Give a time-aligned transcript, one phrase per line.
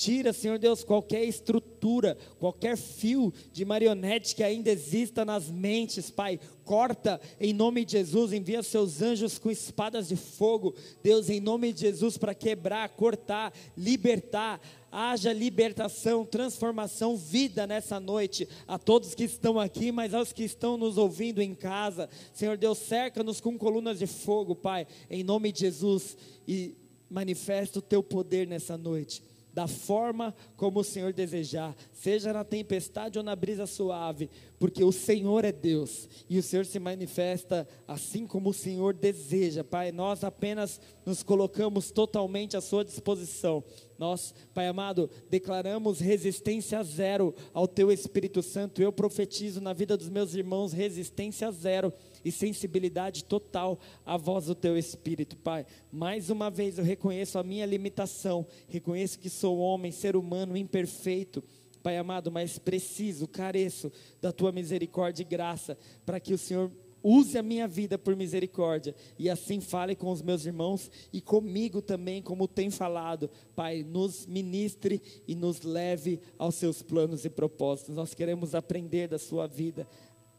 [0.00, 6.40] Tira, Senhor Deus, qualquer estrutura, qualquer fio de marionete que ainda exista nas mentes, Pai.
[6.64, 11.70] Corta em nome de Jesus, envia seus anjos com espadas de fogo, Deus, em nome
[11.70, 14.58] de Jesus, para quebrar, cortar, libertar.
[14.90, 20.78] Haja libertação, transformação, vida nessa noite, a todos que estão aqui, mas aos que estão
[20.78, 22.08] nos ouvindo em casa.
[22.32, 26.16] Senhor Deus, cerca-nos com colunas de fogo, Pai, em nome de Jesus,
[26.48, 26.74] e
[27.10, 29.22] manifesta o teu poder nessa noite
[29.52, 34.92] da forma como o Senhor desejar, seja na tempestade ou na brisa suave, porque o
[34.92, 39.90] Senhor é Deus e o Senhor se manifesta assim como o Senhor deseja, Pai.
[39.92, 43.64] Nós apenas nos colocamos totalmente à Sua disposição.
[44.00, 48.80] Nós, Pai amado, declaramos resistência zero ao Teu Espírito Santo.
[48.80, 51.92] Eu profetizo na vida dos meus irmãos resistência zero
[52.24, 55.66] e sensibilidade total à voz do teu Espírito, Pai.
[55.92, 61.44] Mais uma vez eu reconheço a minha limitação, reconheço que sou homem, ser humano, imperfeito.
[61.82, 65.76] Pai amado, mas preciso, careço da tua misericórdia e graça,
[66.06, 70.22] para que o Senhor use a minha vida por misericórdia e assim fale com os
[70.22, 73.30] meus irmãos e comigo também, como tem falado.
[73.54, 77.94] Pai, nos ministre e nos leve aos seus planos e propósitos.
[77.94, 79.86] Nós queremos aprender da sua vida,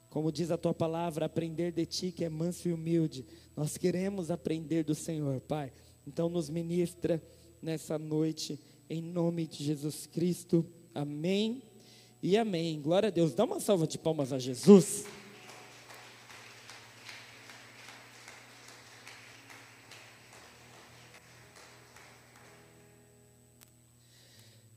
[0.10, 3.26] como diz a tua palavra, aprender de ti que é manso e humilde.
[3.56, 5.72] Nós queremos aprender do Senhor, Pai.
[6.06, 7.22] Então nos ministra
[7.62, 8.60] nessa noite,
[8.90, 10.66] em nome de Jesus Cristo.
[10.94, 11.62] Amém
[12.22, 12.82] e amém.
[12.82, 13.34] Glória a Deus.
[13.34, 15.06] Dá uma salva de palmas a Jesus.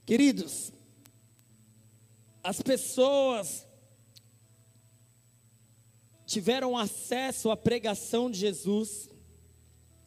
[0.06, 0.70] Queridos,
[2.42, 3.66] as pessoas
[6.26, 9.08] tiveram acesso à pregação de Jesus,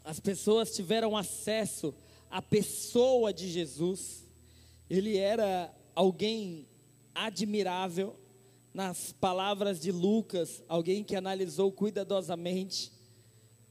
[0.03, 1.95] as pessoas tiveram acesso
[2.29, 4.23] à pessoa de Jesus.
[4.87, 6.67] Ele era alguém
[7.15, 8.15] admirável,
[8.71, 12.91] nas palavras de Lucas, alguém que analisou cuidadosamente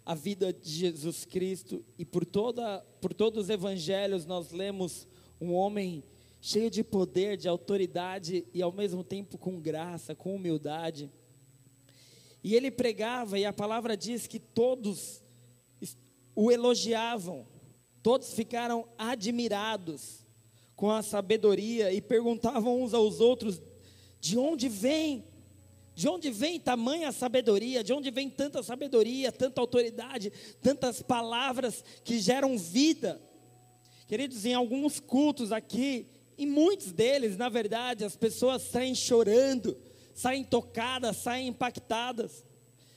[0.04, 5.06] a vida de Jesus Cristo e por toda por todos os evangelhos nós lemos
[5.40, 6.02] um homem
[6.40, 11.10] cheio de poder, de autoridade e ao mesmo tempo com graça, com humildade.
[12.42, 15.20] E ele pregava, e a palavra diz que todos
[16.34, 17.46] o elogiavam,
[18.02, 20.24] todos ficaram admirados
[20.76, 23.60] com a sabedoria e perguntavam uns aos outros:
[24.20, 25.24] de onde vem?
[25.94, 27.82] De onde vem tamanha sabedoria?
[27.82, 30.30] De onde vem tanta sabedoria, tanta autoridade,
[30.60, 33.18] tantas palavras que geram vida?
[34.06, 36.06] Queridos, em alguns cultos aqui,
[36.38, 39.76] em muitos deles, na verdade, as pessoas saem chorando,
[40.14, 42.44] saem tocadas, saem impactadas.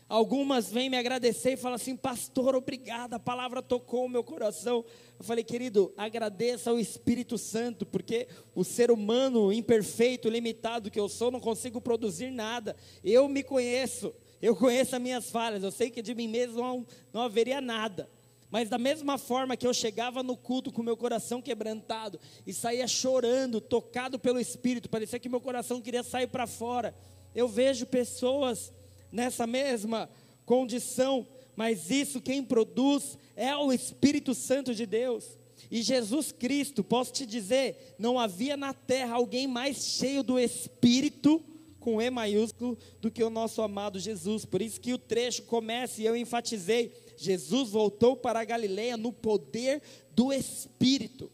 [0.09, 4.83] Algumas vêm me agradecer e falam assim, pastor, obrigado, a palavra tocou o meu coração.
[5.19, 11.07] Eu falei, querido, agradeça ao Espírito Santo, porque o ser humano imperfeito, limitado que eu
[11.07, 12.75] sou, não consigo produzir nada.
[13.03, 14.11] Eu me conheço,
[14.41, 18.09] eu conheço as minhas falhas, eu sei que de mim mesmo não, não haveria nada.
[18.51, 22.87] Mas da mesma forma que eu chegava no culto com meu coração quebrantado e saía
[22.87, 26.95] chorando, tocado pelo Espírito, parecia que meu coração queria sair para fora
[27.33, 28.73] eu vejo pessoas
[29.11, 30.09] nessa mesma
[30.45, 35.37] condição, mas isso quem produz é o Espírito Santo de Deus.
[35.69, 41.43] E Jesus Cristo, posso te dizer, não havia na terra alguém mais cheio do Espírito,
[41.79, 44.43] com E maiúsculo, do que o nosso amado Jesus.
[44.45, 49.11] Por isso que o trecho começa e eu enfatizei: Jesus voltou para a Galileia no
[49.11, 49.81] poder
[50.11, 51.31] do Espírito.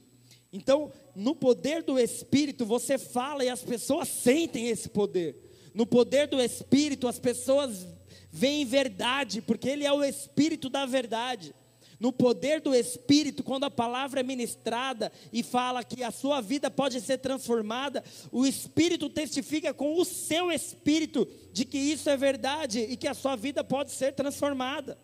[0.51, 5.35] Então, no poder do Espírito, você fala e as pessoas sentem esse poder.
[5.73, 7.85] No poder do Espírito, as pessoas
[8.31, 11.53] veem verdade, porque Ele é o Espírito da verdade.
[11.99, 16.69] No poder do Espírito, quando a palavra é ministrada e fala que a sua vida
[16.69, 22.79] pode ser transformada, o Espírito testifica com o seu Espírito de que isso é verdade
[22.81, 24.97] e que a sua vida pode ser transformada.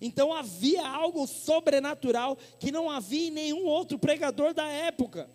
[0.00, 5.28] Então havia algo sobrenatural que não havia em nenhum outro pregador da época.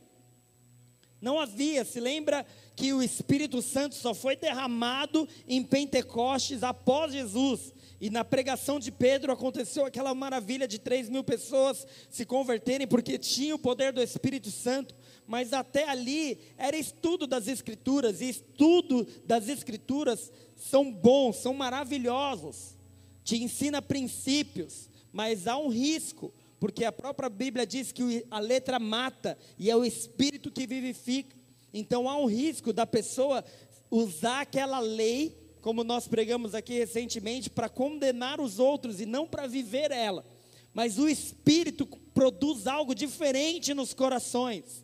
[1.21, 2.43] Não havia, se lembra
[2.75, 7.73] que o Espírito Santo só foi derramado em Pentecostes após Jesus.
[7.99, 13.19] E na pregação de Pedro aconteceu aquela maravilha de 3 mil pessoas se converterem porque
[13.19, 14.95] tinha o poder do Espírito Santo.
[15.27, 22.75] Mas até ali era estudo das Escrituras, e estudo das Escrituras são bons, são maravilhosos,
[23.23, 28.79] te ensina princípios, mas há um risco, porque a própria Bíblia diz que a letra
[28.79, 31.35] mata e é o Espírito que vivifica.
[31.73, 33.43] Então há um risco da pessoa
[33.89, 39.47] usar aquela lei, como nós pregamos aqui recentemente, para condenar os outros e não para
[39.47, 40.25] viver ela.
[40.73, 44.83] Mas o Espírito produz algo diferente nos corações.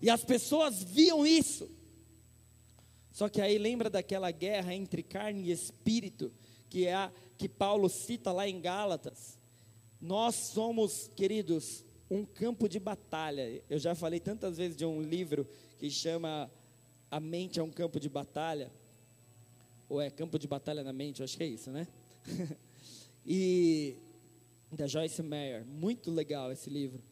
[0.00, 1.68] E as pessoas viam isso.
[3.10, 6.32] Só que aí lembra daquela guerra entre carne e espírito,
[6.68, 9.38] que é a que Paulo cita lá em Gálatas.
[10.00, 13.62] Nós somos, queridos, um campo de batalha.
[13.68, 15.46] Eu já falei tantas vezes de um livro
[15.78, 16.50] que chama
[17.10, 18.70] A Mente é um Campo de Batalha.
[19.88, 21.86] Ou é Campo de Batalha na Mente, eu acho que é isso, né?
[23.26, 23.96] e
[24.72, 27.02] da Joyce Meyer, muito legal esse livro.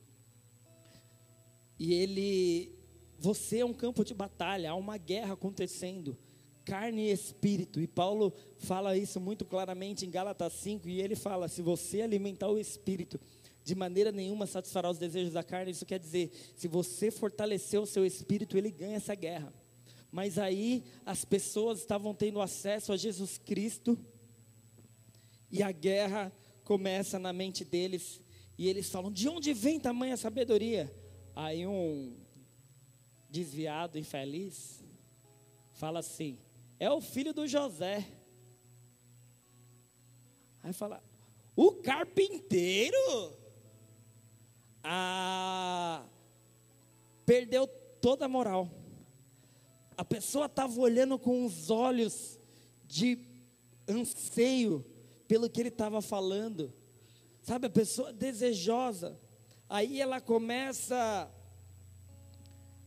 [1.79, 2.73] E ele,
[3.19, 6.17] você é um campo de batalha, há uma guerra acontecendo,
[6.65, 7.81] carne e espírito.
[7.81, 12.49] E Paulo fala isso muito claramente em Gálatas 5, e ele fala: se você alimentar
[12.49, 13.21] o espírito,
[13.65, 15.71] de maneira nenhuma satisfará os desejos da carne.
[15.71, 19.53] Isso quer dizer, se você fortalecer o seu espírito, ele ganha essa guerra.
[20.11, 23.99] Mas aí as pessoas estavam tendo acesso a Jesus Cristo,
[25.51, 26.33] e a guerra
[26.65, 28.21] começa na mente deles,
[28.59, 30.93] e eles falam: de onde vem tamanha sabedoria?
[31.35, 32.15] Aí um
[33.31, 34.85] desviado, infeliz,
[35.73, 36.37] fala assim:
[36.83, 38.05] é o filho do José.
[40.65, 41.01] Aí fala:
[41.55, 43.37] o carpinteiro?
[44.83, 46.05] Ah,
[47.25, 47.69] perdeu
[48.01, 48.69] toda a moral.
[49.97, 52.37] A pessoa estava olhando com os olhos
[52.85, 53.17] de
[53.89, 54.85] anseio
[55.29, 56.75] pelo que ele estava falando.
[57.43, 59.17] Sabe, a pessoa desejosa.
[59.69, 61.31] Aí ela começa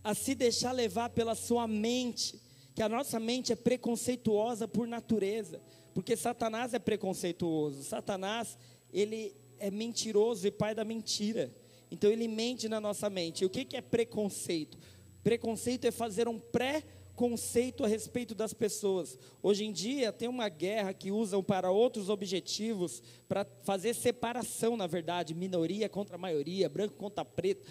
[0.04, 2.38] a se deixar levar pela sua mente,
[2.76, 5.62] que a nossa mente é preconceituosa por natureza,
[5.94, 7.82] porque Satanás é preconceituoso.
[7.84, 8.58] Satanás,
[8.92, 11.56] ele é mentiroso e pai da mentira.
[11.90, 13.42] Então ele mente na nossa mente.
[13.42, 14.78] E o que, que é preconceito?
[15.24, 19.18] Preconceito é fazer um pré-conceito a respeito das pessoas.
[19.42, 24.86] Hoje em dia tem uma guerra que usam para outros objetivos, para fazer separação, na
[24.86, 27.64] verdade, minoria contra maioria, branco contra preto.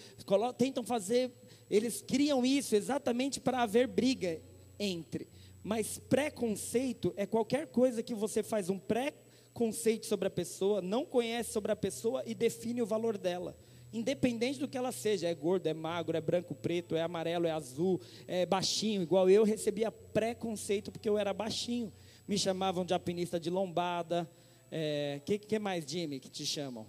[0.57, 1.31] Tentam fazer,
[1.69, 4.41] eles criam isso exatamente para haver briga
[4.85, 5.27] entre.
[5.63, 11.53] Mas preconceito é qualquer coisa que você faz um pré-conceito sobre a pessoa, não conhece
[11.53, 13.57] sobre a pessoa e define o valor dela
[13.95, 17.53] independente do que ela seja, é gordo, é magro, é branco, preto, é amarelo, é
[17.53, 21.93] azul, é baixinho, igual eu recebia preconceito porque eu era baixinho.
[22.27, 24.29] Me chamavam de alpinista de lombada.
[24.65, 26.87] O é, que, que mais, Jimmy, que te chamam?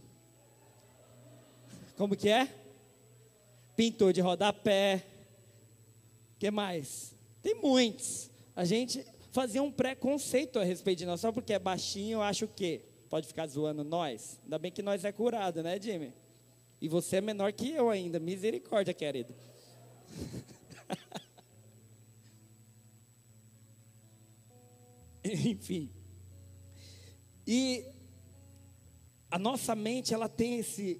[1.95, 2.49] Como que é?
[3.75, 5.05] Pintor de rodapé.
[6.39, 7.14] que mais?
[7.45, 8.31] Tem muitos.
[8.55, 12.47] A gente fazia um preconceito a respeito de nós, só porque é baixinho, eu acho
[12.47, 14.39] que pode ficar zoando nós.
[14.43, 16.11] Ainda bem que nós é curado, né, Jimmy?
[16.81, 18.19] E você é menor que eu ainda.
[18.19, 19.35] Misericórdia, querido.
[25.23, 25.91] Enfim.
[27.45, 27.85] E
[29.29, 30.99] a nossa mente, ela tem esse.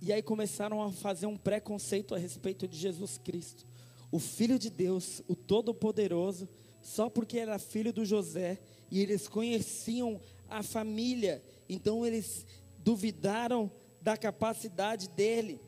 [0.00, 3.67] E aí começaram a fazer um preconceito a respeito de Jesus Cristo,
[4.10, 6.48] o Filho de Deus, o Todo-Poderoso,
[6.80, 8.58] só porque era filho do José,
[8.90, 12.46] e eles conheciam a família, então eles
[12.78, 13.70] duvidaram
[14.00, 15.60] da capacidade dele.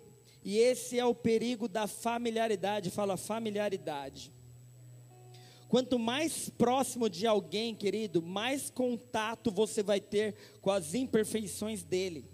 [0.43, 4.33] E esse é o perigo da familiaridade, fala familiaridade.
[5.69, 12.25] Quanto mais próximo de alguém, querido, mais contato você vai ter com as imperfeições dele.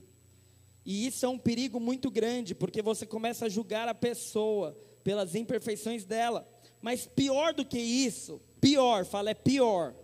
[0.84, 5.36] E isso é um perigo muito grande, porque você começa a julgar a pessoa pelas
[5.36, 6.44] imperfeições dela.
[6.82, 9.94] Mas pior do que isso, pior, fala é pior.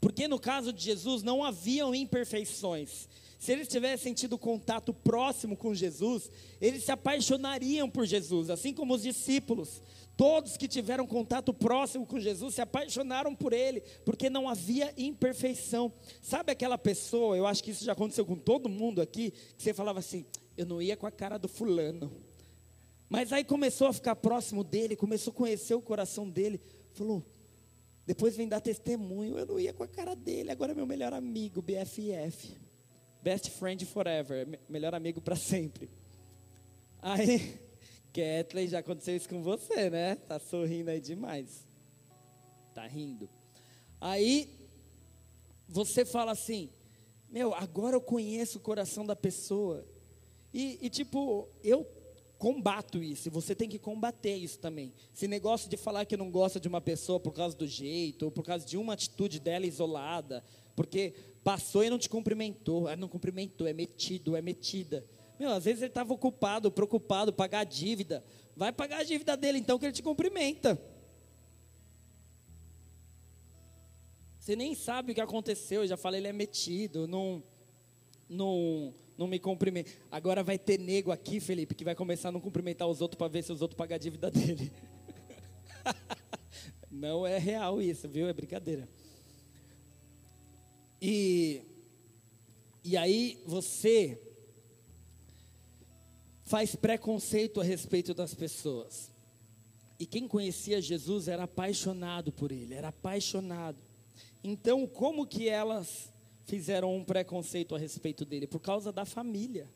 [0.00, 3.06] Porque no caso de Jesus não haviam imperfeições,
[3.38, 8.94] se eles tivessem tido contato próximo com Jesus, eles se apaixonariam por Jesus, assim como
[8.94, 9.82] os discípulos.
[10.16, 15.92] Todos que tiveram contato próximo com Jesus se apaixonaram por ele, porque não havia imperfeição.
[16.22, 19.74] Sabe aquela pessoa, eu acho que isso já aconteceu com todo mundo aqui, que você
[19.74, 20.24] falava assim:
[20.56, 22.21] eu não ia com a cara do fulano.
[23.12, 26.58] Mas aí começou a ficar próximo dele, começou a conhecer o coração dele,
[26.94, 27.22] falou,
[28.06, 31.12] depois vem dar testemunho, eu não ia com a cara dele, agora é meu melhor
[31.12, 32.56] amigo, BFF.
[33.20, 35.90] Best friend forever, melhor amigo para sempre.
[37.02, 37.60] Aí,
[38.14, 40.14] Kathleen, já aconteceu isso com você, né?
[40.14, 41.68] Tá sorrindo aí demais.
[42.74, 43.28] Tá rindo.
[44.00, 44.48] Aí,
[45.68, 46.70] você fala assim,
[47.28, 49.86] meu, agora eu conheço o coração da pessoa.
[50.50, 51.86] E, e tipo, eu
[52.42, 54.92] combato isso, você tem que combater isso também.
[55.14, 58.32] Esse negócio de falar que não gosta de uma pessoa por causa do jeito, ou
[58.32, 60.42] por causa de uma atitude dela isolada,
[60.74, 65.06] porque passou e não te cumprimentou, ah, não cumprimentou, é metido, é metida.
[65.38, 68.24] Meu, às vezes ele estava ocupado, preocupado, pagar a dívida.
[68.56, 70.76] Vai pagar a dívida dele então que ele te cumprimenta.
[74.40, 77.40] Você nem sabe o que aconteceu, eu já falei, ele é metido, não,
[78.28, 79.90] não não me cumprimenta.
[80.10, 83.28] Agora vai ter nego aqui, Felipe, que vai começar a não cumprimentar os outros para
[83.28, 84.72] ver se os outros pagam a dívida dele.
[86.90, 88.28] não é real isso, viu?
[88.28, 88.88] É brincadeira.
[91.00, 91.62] E,
[92.84, 94.20] e aí você
[96.44, 99.10] faz preconceito a respeito das pessoas.
[99.98, 103.78] E quem conhecia Jesus era apaixonado por ele, era apaixonado.
[104.44, 106.12] Então, como que elas
[106.44, 108.46] fizeram um preconceito a respeito dele?
[108.46, 109.70] Por causa da família.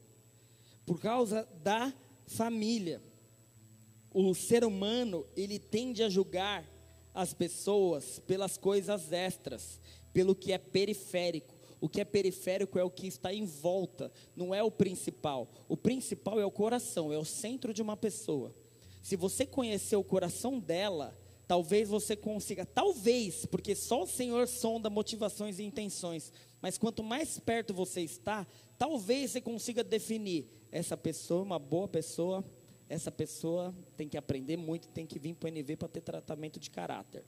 [0.84, 1.92] Por causa da
[2.26, 3.02] família.
[4.12, 6.64] O ser humano, ele tende a julgar
[7.14, 9.80] as pessoas pelas coisas extras,
[10.12, 11.54] pelo que é periférico.
[11.80, 15.50] O que é periférico é o que está em volta, não é o principal.
[15.68, 18.54] O principal é o coração, é o centro de uma pessoa.
[19.02, 24.90] Se você conhecer o coração dela, talvez você consiga, talvez, porque só o Senhor sonda
[24.90, 31.40] motivações e intenções, mas quanto mais perto você está, talvez você consiga definir essa pessoa
[31.40, 32.44] é uma boa pessoa,
[32.88, 36.60] essa pessoa tem que aprender muito, tem que vir para o NV para ter tratamento
[36.60, 37.24] de caráter.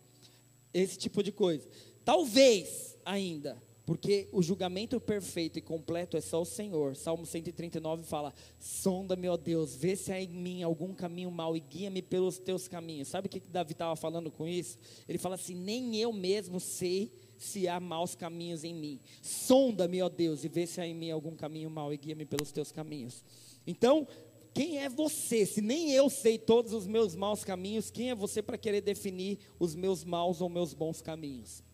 [0.73, 1.69] Esse tipo de coisa.
[2.05, 6.95] Talvez ainda porque o julgamento perfeito e completo é só o Senhor.
[6.95, 11.61] Salmo 139 fala: Sonda-me, ó Deus, vê se há em mim algum caminho mau e
[11.61, 13.09] guia-me pelos teus caminhos.
[13.09, 14.79] Sabe o que Davi estava falando com isso?
[15.09, 19.01] Ele fala assim: Nem eu mesmo sei se há maus caminhos em mim.
[19.23, 22.53] Sonda-me, ó Deus, e vê se há em mim algum caminho mau e guia-me pelos
[22.53, 23.25] teus caminhos.
[23.67, 24.07] Então,
[24.53, 25.47] quem é você?
[25.47, 29.39] Se nem eu sei todos os meus maus caminhos, quem é você para querer definir
[29.59, 31.65] os meus maus ou meus bons caminhos?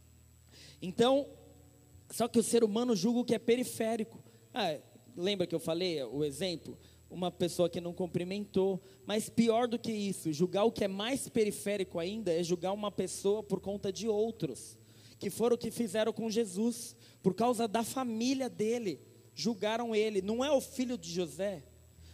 [0.80, 1.26] Então,
[2.10, 4.22] só que o ser humano julga o que é periférico.
[4.52, 4.78] Ah,
[5.16, 6.78] lembra que eu falei o exemplo?
[7.10, 8.82] Uma pessoa que não cumprimentou.
[9.06, 12.90] Mas pior do que isso, julgar o que é mais periférico ainda é julgar uma
[12.90, 14.78] pessoa por conta de outros.
[15.18, 16.96] Que foram o que fizeram com Jesus.
[17.22, 19.00] Por causa da família dele.
[19.34, 20.20] Julgaram ele.
[20.20, 21.64] Não é o filho de José.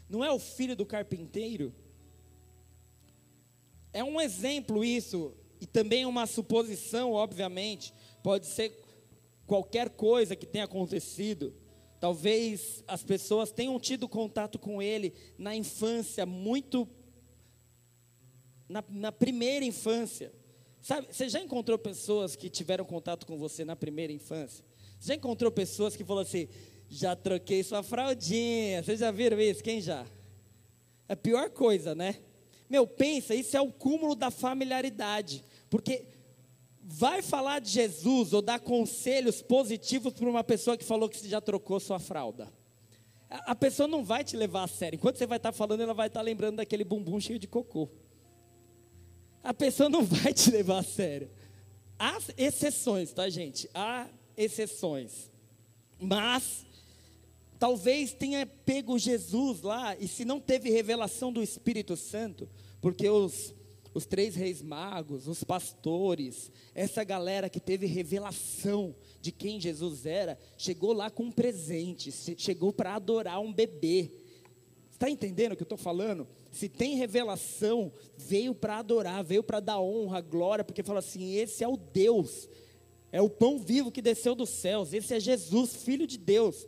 [0.08, 1.74] Não é o filho do carpinteiro.
[3.92, 5.34] É um exemplo isso.
[5.60, 7.92] E também uma suposição, obviamente.
[8.22, 8.70] Pode ser
[9.50, 11.52] qualquer coisa que tenha acontecido.
[11.98, 16.88] Talvez as pessoas tenham tido contato com ele na infância, muito.
[18.68, 20.32] Na, na, primeira infância.
[20.80, 24.64] Sabe, você já encontrou pessoas que tiveram contato com você na primeira infância?
[25.00, 26.46] Você já encontrou pessoas que falaram assim:
[26.88, 28.84] já troquei sua fraldinha?
[28.84, 29.64] Vocês já viram isso?
[29.64, 30.06] Quem já?
[31.08, 32.20] É a pior coisa, né?
[32.68, 35.44] Meu, pensa, isso é o cúmulo da familiaridade.
[35.68, 36.06] Porque
[36.92, 41.40] vai falar de Jesus ou dar conselhos positivos para uma pessoa que falou que já
[41.40, 42.52] trocou sua fralda.
[43.28, 44.96] A pessoa não vai te levar a sério.
[44.96, 47.88] Enquanto você vai estar falando, ela vai estar lembrando daquele bumbum cheio de cocô.
[49.40, 51.30] A pessoa não vai te levar a sério.
[51.96, 53.70] Há exceções, tá, gente?
[53.72, 55.30] Há exceções.
[55.96, 56.66] Mas
[57.56, 62.48] talvez tenha pego Jesus lá e se não teve revelação do Espírito Santo,
[62.80, 63.54] porque os
[63.92, 70.38] os três reis magos, os pastores, essa galera que teve revelação de quem Jesus era,
[70.56, 74.10] chegou lá com um presente, chegou para adorar um bebê.
[74.90, 76.28] Está entendendo o que eu estou falando?
[76.50, 81.64] Se tem revelação, veio para adorar, veio para dar honra, glória, porque fala assim: esse
[81.64, 82.48] é o Deus,
[83.10, 86.66] é o pão vivo que desceu dos céus, esse é Jesus, filho de Deus.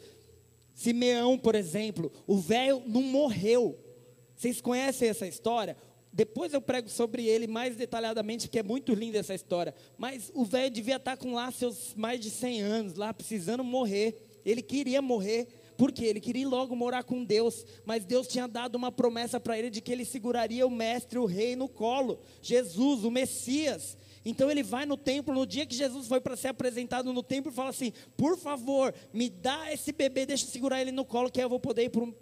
[0.74, 3.78] Simeão, por exemplo, o velho não morreu.
[4.34, 5.76] Vocês conhecem essa história?
[6.12, 9.74] Depois eu prego sobre ele mais detalhadamente, porque é muito linda essa história.
[9.96, 14.22] Mas o velho devia estar com lá seus mais de 100 anos, lá precisando morrer.
[14.44, 17.64] Ele queria morrer, porque ele queria logo morar com Deus.
[17.86, 21.24] Mas Deus tinha dado uma promessa para ele de que ele seguraria o mestre, o
[21.24, 22.20] rei no colo.
[22.42, 23.96] Jesus, o Messias.
[24.24, 27.50] Então ele vai no templo, no dia que Jesus foi para ser apresentado no templo,
[27.50, 31.40] fala assim: Por favor, me dá esse bebê, deixa eu segurar ele no colo, que
[31.40, 32.14] eu vou poder ir pro,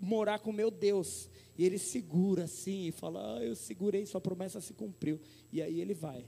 [0.00, 1.30] morar com meu Deus.
[1.58, 5.20] E ele segura assim e fala: ah, Eu segurei, sua promessa se cumpriu.
[5.52, 6.26] E aí ele vai.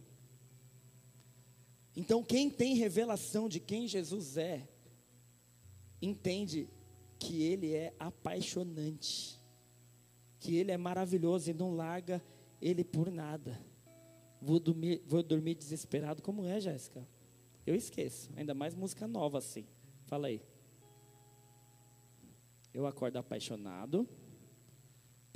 [1.95, 4.69] Então, quem tem revelação de quem Jesus é,
[6.01, 6.69] entende
[7.19, 9.39] que ele é apaixonante,
[10.39, 12.23] que ele é maravilhoso e não larga
[12.63, 13.61] ele por nada.
[14.41, 17.07] Vou dormir, vou dormir desesperado, como é, Jéssica?
[17.67, 19.67] Eu esqueço, ainda mais música nova assim.
[20.07, 20.41] Fala aí.
[22.73, 24.09] Eu acordo apaixonado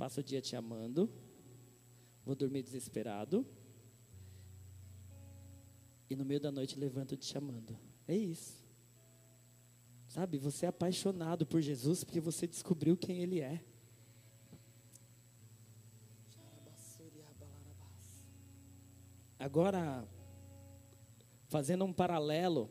[0.03, 1.09] passo o dia te amando,
[2.25, 3.47] vou dormir desesperado,
[6.09, 7.79] e no meio da noite levanto te chamando.
[8.05, 8.67] É isso.
[10.09, 13.63] Sabe, você é apaixonado por Jesus porque você descobriu quem Ele é.
[19.39, 20.05] Agora,
[21.47, 22.69] fazendo um paralelo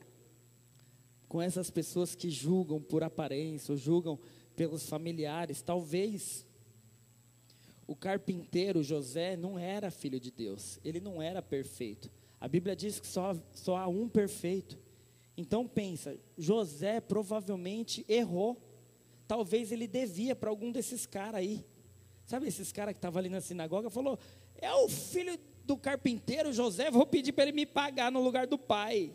[1.28, 4.20] com essas pessoas que julgam por aparência, ou julgam
[4.54, 5.62] pelos familiares.
[5.62, 6.46] Talvez
[7.86, 12.10] o carpinteiro José não era filho de Deus, ele não era perfeito.
[12.40, 14.78] A Bíblia diz que só, só há um perfeito.
[15.36, 18.60] Então pensa, José provavelmente errou.
[19.26, 21.64] Talvez ele devia para algum desses caras aí.
[22.26, 23.90] Sabe esses caras que estavam ali na sinagoga?
[23.90, 24.18] Falou:
[24.56, 28.58] é o filho do carpinteiro José, vou pedir para ele me pagar no lugar do
[28.58, 29.14] pai.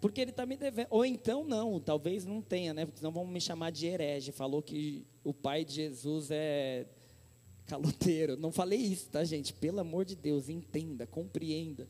[0.00, 0.88] Porque ele está me devendo.
[0.90, 2.86] Ou então não, talvez não tenha, né?
[2.86, 4.32] Porque senão vão me chamar de herege.
[4.32, 6.86] Falou que o pai de Jesus é
[7.66, 8.36] caloteiro.
[8.36, 9.52] Não falei isso, tá, gente?
[9.52, 11.86] Pelo amor de Deus, entenda, compreenda.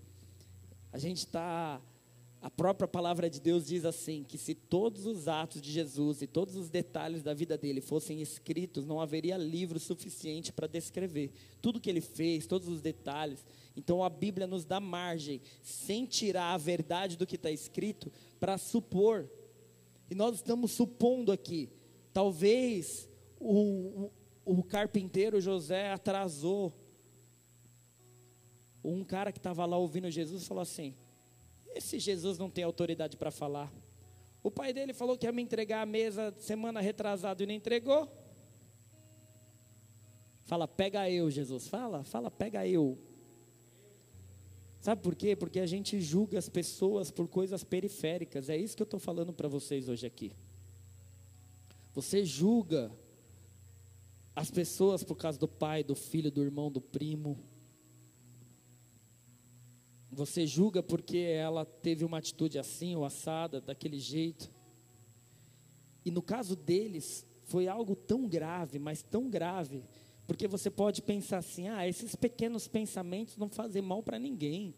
[0.93, 1.81] A gente está.
[2.43, 6.27] A própria palavra de Deus diz assim: que se todos os atos de Jesus e
[6.27, 11.81] todos os detalhes da vida dele fossem escritos, não haveria livro suficiente para descrever tudo
[11.81, 13.45] que ele fez, todos os detalhes.
[13.77, 18.59] Então a Bíblia nos dá margem, sem tirar a verdade do que está escrito, para
[18.59, 19.29] supor.
[20.11, 21.71] E nós estamos supondo aqui,
[22.13, 23.09] talvez
[23.39, 24.11] o,
[24.45, 26.73] o, o carpinteiro José atrasou.
[28.83, 30.95] Um cara que estava lá ouvindo Jesus falou assim:
[31.75, 33.73] Esse Jesus não tem autoridade para falar.
[34.43, 38.11] O pai dele falou que ia me entregar a mesa semana retrasada e não entregou.
[40.45, 41.69] Fala, pega eu, Jesus.
[41.69, 42.99] Fala, fala, pega eu.
[44.81, 45.37] Sabe por quê?
[45.37, 48.49] Porque a gente julga as pessoas por coisas periféricas.
[48.49, 50.33] É isso que eu estou falando para vocês hoje aqui.
[51.95, 52.91] Você julga
[54.35, 57.39] as pessoas por causa do pai, do filho, do irmão, do primo.
[60.11, 64.51] Você julga porque ela teve uma atitude assim ou assada, daquele jeito.
[66.05, 69.83] E no caso deles, foi algo tão grave, mas tão grave,
[70.31, 74.73] porque você pode pensar assim: ah, esses pequenos pensamentos não fazem mal para ninguém.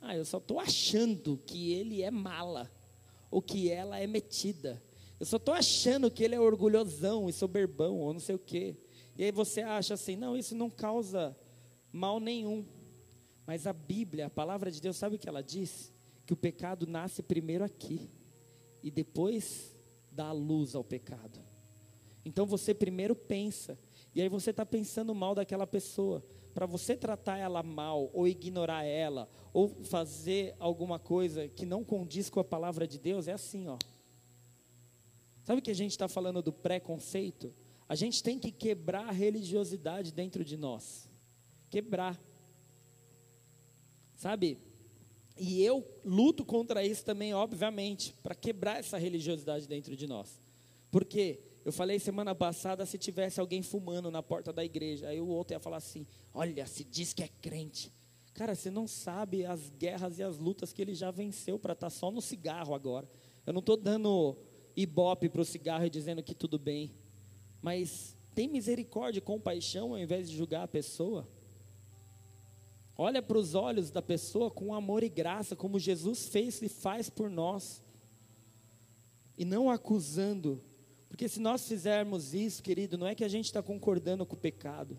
[0.00, 2.70] Ah, eu só estou achando que ele é mala,
[3.28, 4.80] ou que ela é metida.
[5.18, 8.76] Eu só estou achando que ele é orgulhosão e soberbão, ou não sei o quê.
[9.18, 11.36] E aí você acha assim: não, isso não causa
[11.92, 12.64] mal nenhum.
[13.44, 15.92] Mas a Bíblia, a palavra de Deus, sabe o que ela diz?
[16.24, 18.08] Que o pecado nasce primeiro aqui,
[18.80, 19.74] e depois
[20.12, 21.40] dá luz ao pecado.
[22.24, 23.76] Então você primeiro pensa,
[24.14, 26.22] e aí você está pensando mal daquela pessoa.
[26.54, 32.30] Para você tratar ela mal, ou ignorar ela, ou fazer alguma coisa que não condiz
[32.30, 33.76] com a palavra de Deus, é assim, ó.
[35.44, 37.52] Sabe que a gente está falando do preconceito?
[37.88, 41.08] A gente tem que quebrar a religiosidade dentro de nós.
[41.68, 42.18] Quebrar.
[44.16, 44.58] Sabe?
[45.36, 50.38] E eu luto contra isso também, obviamente, para quebrar essa religiosidade dentro de nós.
[50.90, 55.28] Porque eu falei semana passada se tivesse alguém fumando na porta da igreja, aí o
[55.28, 57.92] outro ia falar assim: "Olha, se diz que é crente".
[58.34, 61.86] Cara, você não sabe as guerras e as lutas que ele já venceu para estar
[61.86, 63.08] tá só no cigarro agora.
[63.46, 64.36] Eu não estou dando
[64.76, 66.90] ibope para o cigarro e dizendo que tudo bem,
[67.62, 71.26] mas tem misericórdia e compaixão ao invés de julgar a pessoa.
[72.96, 77.08] Olha para os olhos da pessoa com amor e graça, como Jesus fez e faz
[77.08, 77.82] por nós,
[79.38, 80.60] e não acusando
[81.14, 84.36] porque se nós fizermos isso, querido, não é que a gente está concordando com o
[84.36, 84.98] pecado.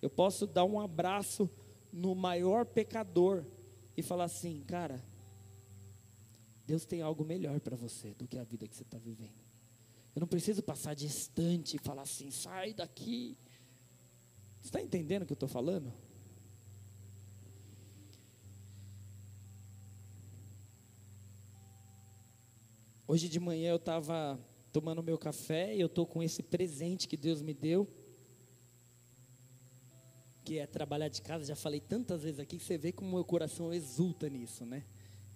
[0.00, 1.50] Eu posso dar um abraço
[1.92, 3.44] no maior pecador
[3.94, 4.98] e falar assim, cara,
[6.66, 9.38] Deus tem algo melhor para você do que a vida que você está vivendo.
[10.16, 13.36] Eu não preciso passar distante e falar assim, sai daqui.
[14.62, 15.92] Você está entendendo o que eu estou falando?
[23.06, 24.40] Hoje de manhã eu estava
[24.72, 27.88] tomando meu café e eu estou com esse presente que Deus me deu,
[30.44, 31.44] que é trabalhar de casa.
[31.44, 34.84] Já falei tantas vezes aqui que você vê como meu coração exulta nisso, né?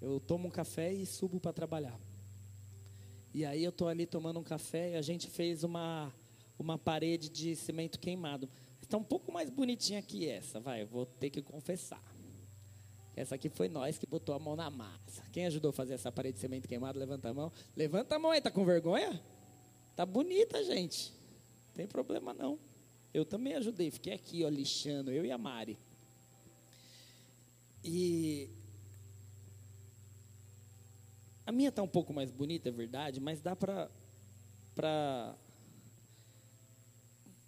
[0.01, 1.99] Eu tomo um café e subo para trabalhar.
[3.33, 6.13] E aí eu estou ali tomando um café e a gente fez uma,
[6.59, 8.49] uma parede de cimento queimado.
[8.81, 12.03] Está um pouco mais bonitinha que essa, vai, vou ter que confessar.
[13.17, 15.23] Essa aqui foi nós que botou a mão na massa.
[15.33, 16.99] Quem ajudou a fazer essa parede de cimento queimado?
[16.99, 17.53] Levanta a mão.
[17.77, 19.21] Levanta a mão aí, tá com vergonha?
[19.95, 21.13] Tá bonita, gente.
[21.69, 22.59] Não tem problema não.
[23.13, 25.79] Eu também ajudei, fiquei aqui, ó, lixando, eu e a Mari.
[27.85, 28.49] E
[31.47, 33.89] a minha tá um pouco mais bonita, é verdade, mas dá para
[34.75, 35.37] para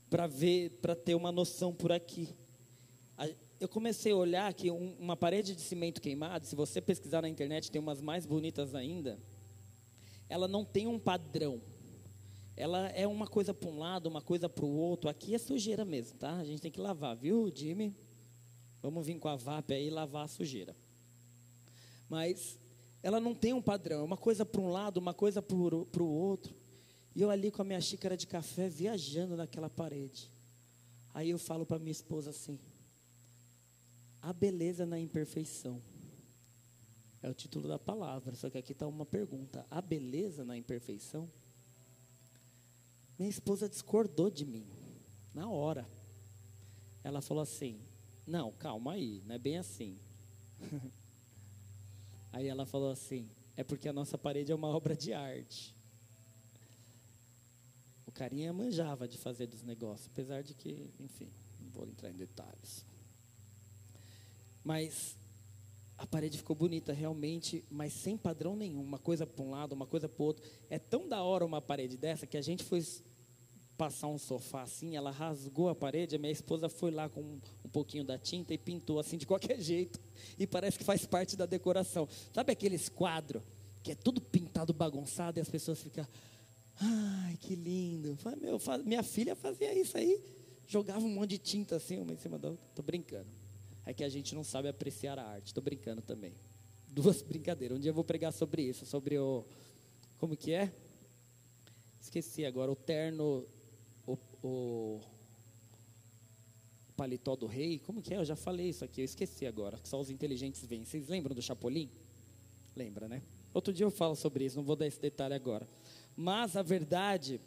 [0.09, 2.29] para ver, para ter uma noção por aqui
[3.59, 7.29] eu comecei a olhar que um, uma parede de cimento queimado, se você pesquisar na
[7.29, 9.19] internet, tem umas mais bonitas ainda.
[10.29, 11.61] Ela não tem um padrão.
[12.57, 15.09] Ela é uma coisa para um lado, uma coisa para o outro.
[15.09, 16.37] Aqui é sujeira mesmo, tá?
[16.37, 17.95] A gente tem que lavar, viu, Jimmy?
[18.83, 20.75] Vamos vir com a VAP aí e lavar a sujeira.
[22.09, 22.59] Mas
[23.03, 26.07] ela não tem um padrão, é uma coisa para um lado, uma coisa para o
[26.07, 26.55] outro.
[27.15, 30.31] E eu ali com a minha xícara de café viajando naquela parede.
[31.15, 32.59] Aí eu falo para minha esposa assim:
[34.23, 35.81] A beleza na imperfeição.
[37.23, 41.29] É o título da palavra, só que aqui está uma pergunta: A beleza na imperfeição?
[43.19, 44.67] Minha esposa discordou de mim,
[45.33, 45.87] na hora.
[47.03, 47.81] Ela falou assim:
[48.27, 49.99] Não, calma aí, não é bem assim.
[52.33, 55.77] aí ela falou assim: É porque a nossa parede é uma obra de arte
[58.17, 62.85] carinha manjava de fazer dos negócios, apesar de que, enfim, não vou entrar em detalhes.
[64.67, 65.17] Mas
[65.97, 69.87] a parede ficou bonita realmente, mas sem padrão nenhum, uma coisa para um lado, uma
[69.87, 70.45] coisa para o outro.
[70.69, 72.85] É tão da hora uma parede dessa que a gente foi
[73.77, 77.69] passar um sofá assim, ela rasgou a parede, a minha esposa foi lá com um,
[77.69, 80.01] pouquinho da tinta e pintou assim de qualquer jeito.
[80.37, 82.09] E parece que faz parte da decoração.
[82.35, 83.45] Sabe aqueles quadros
[83.85, 86.05] que é tudo pintado bagunçado e as pessoas ficam
[86.81, 88.19] Ai, que lindo.
[88.41, 90.21] Meu, minha filha fazia isso aí.
[90.67, 92.67] Jogava um monte de tinta assim, uma em cima da outra.
[92.75, 93.36] Tô brincando.
[93.87, 95.55] É que a gente não sabe apreciar a arte.
[95.55, 96.35] Tô brincando também.
[96.89, 97.79] Duas brincadeiras.
[97.79, 99.45] Um dia eu vou pregar sobre isso, sobre o.
[100.19, 100.73] Como que é?
[102.03, 102.71] Esqueci agora.
[102.71, 103.47] O terno.
[104.05, 105.01] O, o
[106.97, 107.79] paletó do rei.
[107.79, 108.17] Como que é?
[108.17, 109.03] Eu já falei isso aqui.
[109.03, 109.79] Eu esqueci agora.
[109.85, 110.85] Só os inteligentes veem.
[110.85, 111.89] Vocês lembram do Chapolin?
[112.75, 113.23] Lembra, né?
[113.55, 114.57] Outro dia eu falo sobre isso.
[114.57, 115.67] Não vou dar esse detalhe agora.
[116.17, 117.41] Mas a verdade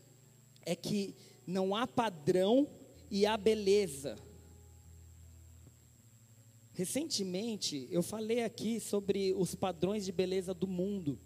[0.65, 1.13] é que
[1.45, 2.65] não há padrão
[3.11, 4.15] e há beleza.
[6.79, 11.19] Recentemente, eu falei aqui sobre os padrões de beleza do mundo.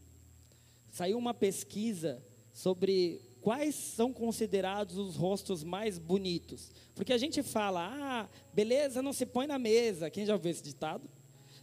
[0.91, 6.71] Saiu uma pesquisa sobre quais são considerados os rostos mais bonitos.
[6.95, 10.09] Porque a gente fala, ah, beleza não se põe na mesa.
[10.09, 11.07] Quem já ouviu esse ditado?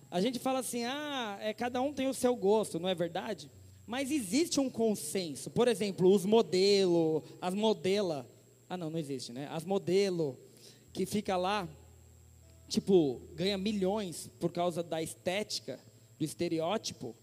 [0.08, 3.50] A gente fala assim, ah, é, cada um tem o seu gosto, não é verdade?
[3.88, 5.50] Mas existe um consenso.
[5.50, 8.24] Por exemplo, os modelos, as modela.
[8.68, 9.48] Ah, não, não existe, né?
[9.50, 10.38] As modelo
[10.92, 11.68] que fica lá,
[12.70, 15.78] tipo, ganha milhões por causa da estética,
[16.18, 17.14] do estereótipo.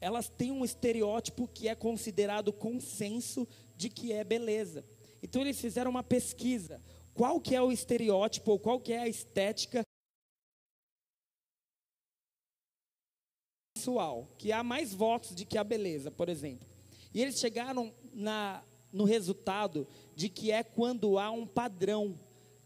[0.00, 4.84] Elas têm um estereótipo que é considerado consenso de que é beleza.
[5.22, 6.82] Então eles fizeram uma pesquisa.
[7.14, 9.82] Qual que é o estereótipo ou qual que é a estética
[13.76, 16.68] sexual, que há mais votos de que a beleza, por exemplo.
[17.14, 18.62] E eles chegaram na,
[18.92, 22.18] no resultado de que é quando há um padrão.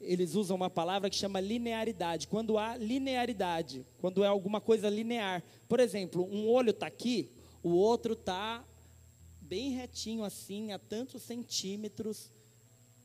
[0.04, 2.28] Eles usam uma palavra que chama linearidade.
[2.28, 5.42] Quando há linearidade, quando é alguma coisa linear.
[5.68, 7.30] Por exemplo, um olho está aqui,
[7.62, 8.64] o outro está
[9.40, 12.30] bem retinho assim, a tantos centímetros.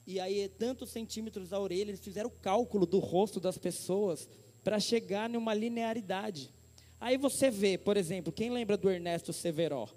[0.05, 4.27] E aí, tantos centímetros da orelha, eles fizeram o cálculo do rosto das pessoas
[4.63, 6.49] para chegar numa linearidade.
[6.99, 9.87] Aí você vê, por exemplo, quem lembra do Ernesto Severo?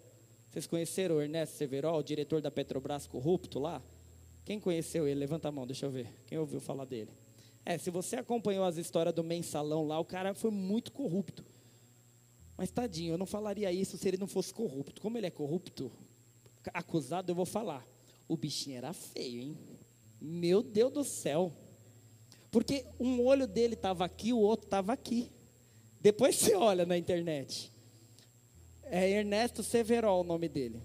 [0.50, 3.82] Vocês conheceram o Ernesto Severo, o diretor da Petrobras corrupto lá?
[4.44, 5.20] Quem conheceu ele?
[5.20, 6.08] Levanta a mão, deixa eu ver.
[6.26, 7.10] Quem ouviu falar dele?
[7.64, 11.44] É, se você acompanhou as histórias do mensalão lá, o cara foi muito corrupto.
[12.56, 15.00] Mas tadinho, eu não falaria isso se ele não fosse corrupto.
[15.00, 15.90] Como ele é corrupto,
[16.72, 17.86] acusado, eu vou falar.
[18.28, 19.58] O bichinho era feio, hein?
[20.20, 21.52] Meu Deus do céu.
[22.50, 25.30] Porque um olho dele estava aqui, o outro estava aqui.
[26.00, 27.72] Depois você olha na internet.
[28.82, 30.82] É Ernesto Severo o nome dele.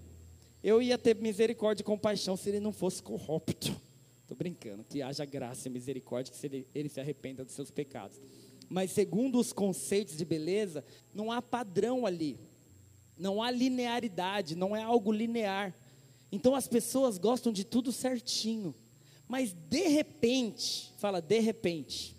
[0.62, 3.74] Eu ia ter misericórdia e compaixão se ele não fosse corrupto.
[4.22, 8.20] Estou brincando, que haja graça e misericórdia, que ele, se arrependa dos seus pecados.
[8.68, 12.38] Mas segundo os conceitos de beleza, não há padrão ali.
[13.16, 15.74] Não há linearidade, não é algo linear.
[16.30, 18.74] Então as pessoas gostam de tudo certinho.
[19.26, 22.16] Mas de repente, fala de repente,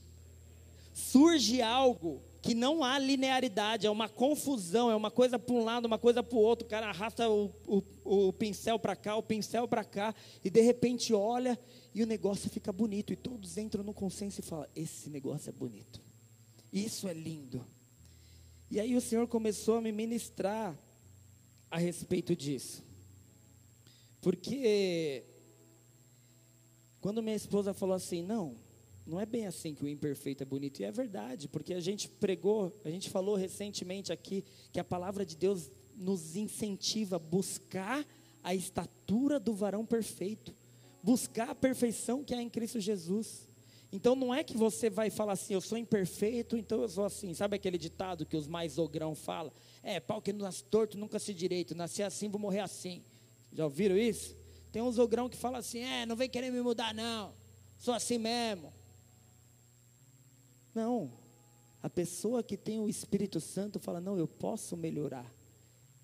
[0.94, 5.86] surge algo que não há linearidade, é uma confusão, é uma coisa para um lado,
[5.86, 6.66] uma coisa para o outro.
[6.66, 10.62] O cara arrasta o, o, o pincel para cá, o pincel para cá, e de
[10.62, 11.60] repente olha
[11.94, 13.12] e o negócio fica bonito.
[13.12, 16.02] E todos entram no consenso e falam: Esse negócio é bonito,
[16.72, 17.66] isso é lindo.
[18.72, 20.78] E aí o Senhor começou a me ministrar
[21.70, 22.84] a respeito disso,
[24.22, 25.26] porque
[27.02, 28.69] quando minha esposa falou assim: Não
[29.10, 30.80] não é bem assim que o imperfeito é bonito.
[30.80, 35.26] E é verdade, porque a gente pregou, a gente falou recentemente aqui que a palavra
[35.26, 38.06] de Deus nos incentiva a buscar
[38.44, 40.56] a estatura do varão perfeito,
[41.04, 43.50] buscar a perfeição que há em Cristo Jesus.
[43.92, 47.34] Então não é que você vai falar assim, eu sou imperfeito, então eu sou assim.
[47.34, 49.52] Sabe aquele ditado que os mais ogrão falam?
[49.82, 53.04] É, pau que nasce torto, nunca se direito, nasci assim, vou morrer assim.
[53.52, 54.38] Já ouviram isso?
[54.72, 57.34] Tem uns ogrão que falam assim, é, não vem querer me mudar não,
[57.80, 58.72] sou assim mesmo.
[60.74, 61.12] Não.
[61.82, 65.34] A pessoa que tem o Espírito Santo fala: não, eu posso melhorar.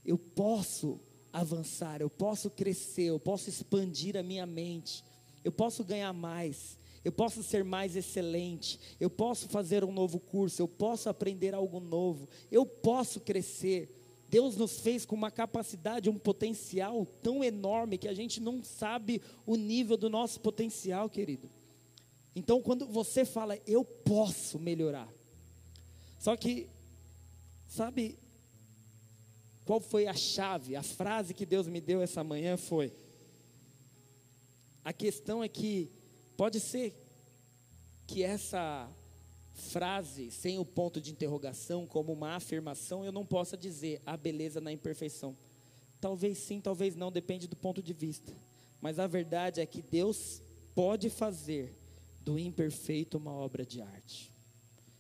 [0.04, 1.00] Eu posso
[1.34, 5.04] avançar, eu posso crescer, eu posso expandir a minha mente,
[5.44, 10.62] eu posso ganhar mais, eu posso ser mais excelente, eu posso fazer um novo curso,
[10.62, 13.92] eu posso aprender algo novo, eu posso crescer.
[14.30, 19.22] Deus nos fez com uma capacidade, um potencial tão enorme que a gente não sabe
[19.46, 21.50] o nível do nosso potencial, querido.
[22.36, 25.08] Então, quando você fala, eu posso melhorar.
[26.20, 26.70] Só que,
[27.66, 28.20] sabe,
[29.64, 30.76] qual foi a chave?
[30.76, 32.94] A frase que Deus me deu essa manhã foi:
[34.84, 35.90] a questão é que
[36.36, 36.94] pode ser
[38.06, 38.92] que essa
[39.54, 44.60] frase, sem o ponto de interrogação, como uma afirmação, eu não possa dizer a beleza
[44.60, 45.38] na imperfeição.
[46.02, 48.36] Talvez sim, talvez não, depende do ponto de vista.
[48.82, 50.44] Mas a verdade é que Deus
[50.76, 51.74] pode fazer
[52.26, 54.34] do imperfeito uma obra de arte.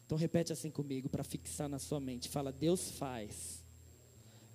[0.05, 2.29] Então repete assim comigo para fixar na sua mente.
[2.29, 3.65] Fala: Deus faz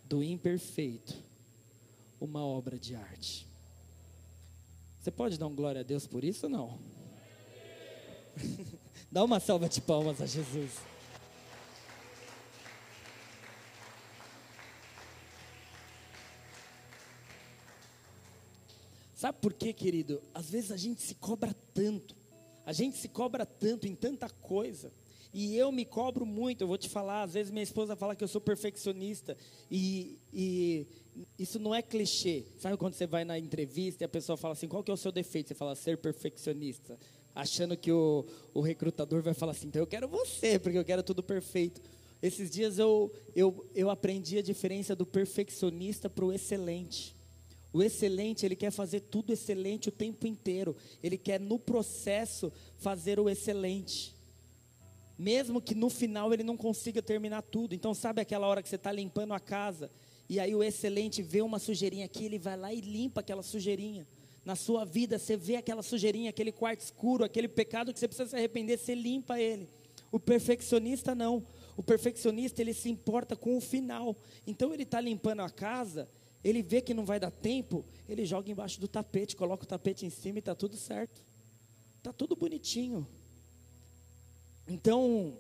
[0.05, 1.15] do imperfeito
[2.21, 3.49] uma obra de arte.
[5.01, 6.81] Você pode dar um glória a Deus por isso ou não?
[9.11, 10.79] Dá uma salva de palmas a Jesus.
[19.21, 20.23] Sabe por quê, querido?
[20.33, 22.17] Às vezes a gente se cobra tanto,
[22.71, 24.93] a gente se cobra tanto em tanta coisa,
[25.35, 28.23] e eu me cobro muito, eu vou te falar, às vezes minha esposa fala que
[28.23, 29.37] eu sou perfeccionista,
[29.69, 30.87] e, e
[31.37, 32.45] isso não é clichê.
[32.59, 34.97] Sabe quando você vai na entrevista e a pessoa fala assim, qual que é o
[34.97, 35.49] seu defeito?
[35.49, 36.97] Você fala, ser perfeccionista
[37.35, 41.03] achando que o, o recrutador vai falar assim, então eu quero você, porque eu quero
[41.03, 41.81] tudo perfeito.
[42.23, 47.17] Esses dias eu, eu, eu aprendi a diferença do perfeccionista para o excelente.
[47.73, 50.77] O excelente, ele quer fazer tudo excelente o tempo inteiro.
[51.03, 54.15] Ele quer, no processo, fazer o excelente.
[55.19, 57.75] Mesmo que no final ele não consiga terminar tudo.
[57.75, 59.91] Então, sabe aquela hora que você está limpando a casa,
[60.29, 64.07] e aí o excelente vê uma sujeirinha aqui, ele vai lá e limpa aquela sujeirinha
[64.45, 68.31] na sua vida, você vê aquela sujeirinha, aquele quarto escuro, aquele pecado que você precisa
[68.31, 69.69] se arrepender, você limpa ele.
[70.11, 71.47] O perfeccionista não.
[71.77, 74.17] O perfeccionista ele se importa com o final.
[74.47, 76.09] Então ele está limpando a casa,
[76.43, 80.07] ele vê que não vai dar tempo, ele joga embaixo do tapete, coloca o tapete
[80.07, 81.23] em cima e está tudo certo.
[81.99, 83.07] Está tudo bonitinho.
[84.67, 85.37] Então,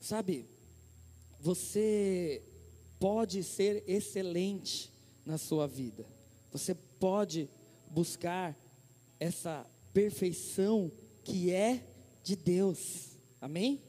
[0.00, 0.48] sabe,
[1.38, 2.42] você
[2.98, 4.92] pode ser excelente
[5.24, 6.04] na sua vida.
[6.50, 7.48] Você pode
[7.88, 8.56] buscar
[9.20, 10.90] essa perfeição
[11.22, 11.86] que é
[12.24, 13.18] de Deus.
[13.40, 13.82] Amém?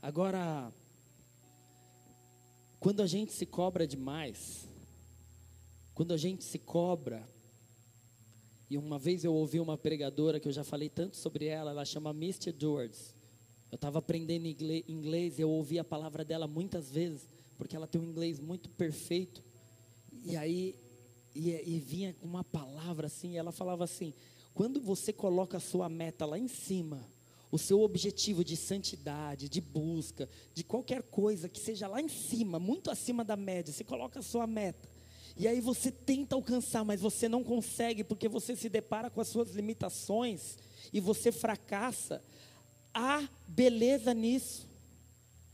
[0.00, 0.72] Agora,
[2.80, 4.68] quando a gente se cobra demais,
[5.94, 7.28] quando a gente se cobra,
[8.70, 11.84] e uma vez eu ouvi uma pregadora que eu já falei tanto sobre ela, ela
[11.84, 13.14] chama Misty Edwards.
[13.70, 18.00] Eu estava aprendendo inglês e eu ouvi a palavra dela muitas vezes, porque ela tem
[18.00, 19.42] um inglês muito perfeito.
[20.24, 20.78] E aí
[21.34, 24.12] e, e vinha uma palavra assim, ela falava assim:
[24.54, 27.06] quando você coloca a sua meta lá em cima,
[27.50, 32.58] o seu objetivo de santidade, de busca, de qualquer coisa que seja lá em cima,
[32.58, 34.88] muito acima da média, você coloca a sua meta.
[35.36, 39.28] E aí você tenta alcançar, mas você não consegue porque você se depara com as
[39.28, 40.58] suas limitações
[40.92, 42.22] e você fracassa.
[42.92, 44.68] Há beleza nisso.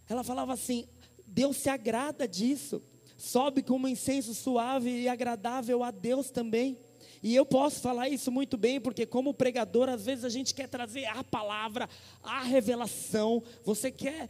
[0.08, 0.88] Ela falava assim:
[1.26, 2.82] Deus se agrada disso
[3.16, 6.78] sobe como incenso suave e agradável a Deus também.
[7.24, 10.68] E eu posso falar isso muito bem, porque como pregador, às vezes a gente quer
[10.68, 11.88] trazer a palavra,
[12.22, 14.28] a revelação, você quer.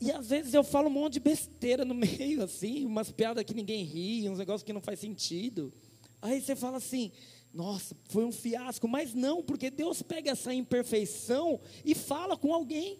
[0.00, 3.54] E às vezes eu falo um monte de besteira no meio, assim, umas piadas que
[3.54, 5.72] ninguém ri, uns negócios que não faz sentido.
[6.20, 7.12] Aí você fala assim,
[7.54, 12.98] nossa, foi um fiasco, mas não, porque Deus pega essa imperfeição e fala com alguém.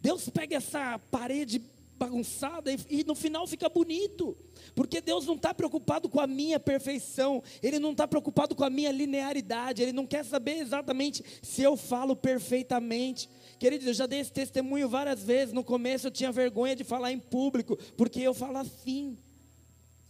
[0.00, 1.60] Deus pega essa parede
[1.98, 4.36] bagunçada e, no final fica bonito.
[4.74, 8.70] Porque Deus não está preocupado com a minha perfeição, Ele não está preocupado com a
[8.70, 13.28] minha linearidade, Ele não quer saber exatamente se eu falo perfeitamente.
[13.58, 15.52] Queridos, eu já dei esse testemunho várias vezes.
[15.52, 19.18] No começo eu tinha vergonha de falar em público, porque eu falo assim.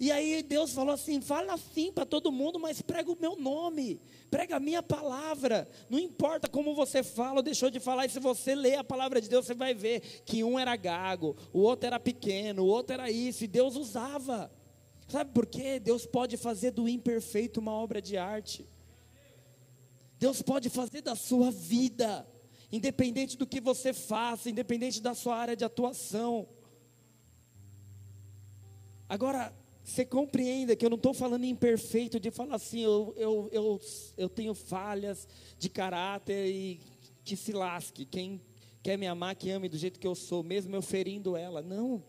[0.01, 4.01] E aí Deus falou assim: fala assim para todo mundo, mas prega o meu nome,
[4.31, 5.69] prega a minha palavra.
[5.91, 9.21] Não importa como você fala ou deixou de falar, e se você ler a palavra
[9.21, 12.95] de Deus, você vai ver que um era gago, o outro era pequeno, o outro
[12.95, 14.51] era isso, e Deus usava.
[15.09, 15.81] Sabe por quê?
[15.81, 18.67] Deus pode fazer do imperfeito uma obra de arte.
[20.19, 22.29] Deus pode fazer da sua vida,
[22.71, 26.47] independente do que você faça, independente da sua área de atuação.
[29.09, 29.55] Agora,
[29.89, 33.81] você compreenda que eu não estou falando imperfeito de falar assim, eu, eu, eu,
[34.19, 35.27] eu tenho falhas
[35.59, 36.79] de caráter e
[37.25, 38.05] que se lasque.
[38.05, 38.41] Quem
[38.83, 41.63] quer me amar, que ame do jeito que eu sou, mesmo eu ferindo ela.
[41.63, 42.05] Não.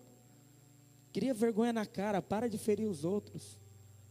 [1.14, 3.58] Cria vergonha na cara, para de ferir os outros.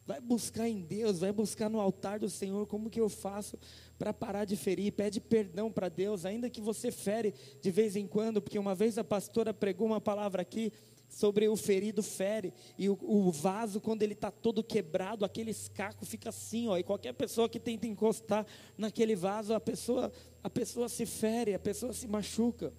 [0.07, 3.59] Vai buscar em Deus, vai buscar no altar do Senhor como que eu faço
[3.99, 4.93] para parar de ferir.
[4.93, 8.97] Pede perdão para Deus, ainda que você fere de vez em quando, porque uma vez
[8.97, 10.73] a pastora pregou uma palavra aqui
[11.09, 16.05] sobre o ferido fere e o, o vaso quando ele está todo quebrado, aquele escaco
[16.05, 20.89] fica assim, ó, e qualquer pessoa que tenta encostar naquele vaso, a pessoa a pessoa
[20.89, 22.73] se fere, a pessoa se machuca.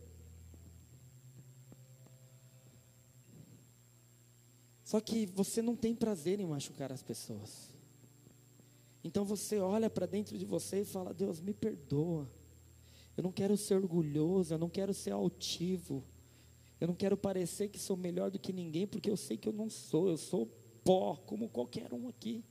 [4.84, 7.72] Só que você não tem prazer em machucar as pessoas.
[9.04, 12.28] Então você olha para dentro de você e fala: Deus, me perdoa.
[13.16, 16.04] Eu não quero ser orgulhoso, eu não quero ser altivo.
[16.80, 19.54] Eu não quero parecer que sou melhor do que ninguém, porque eu sei que eu
[19.54, 20.10] não sou.
[20.10, 20.48] Eu sou
[20.84, 22.44] pó, como qualquer um aqui.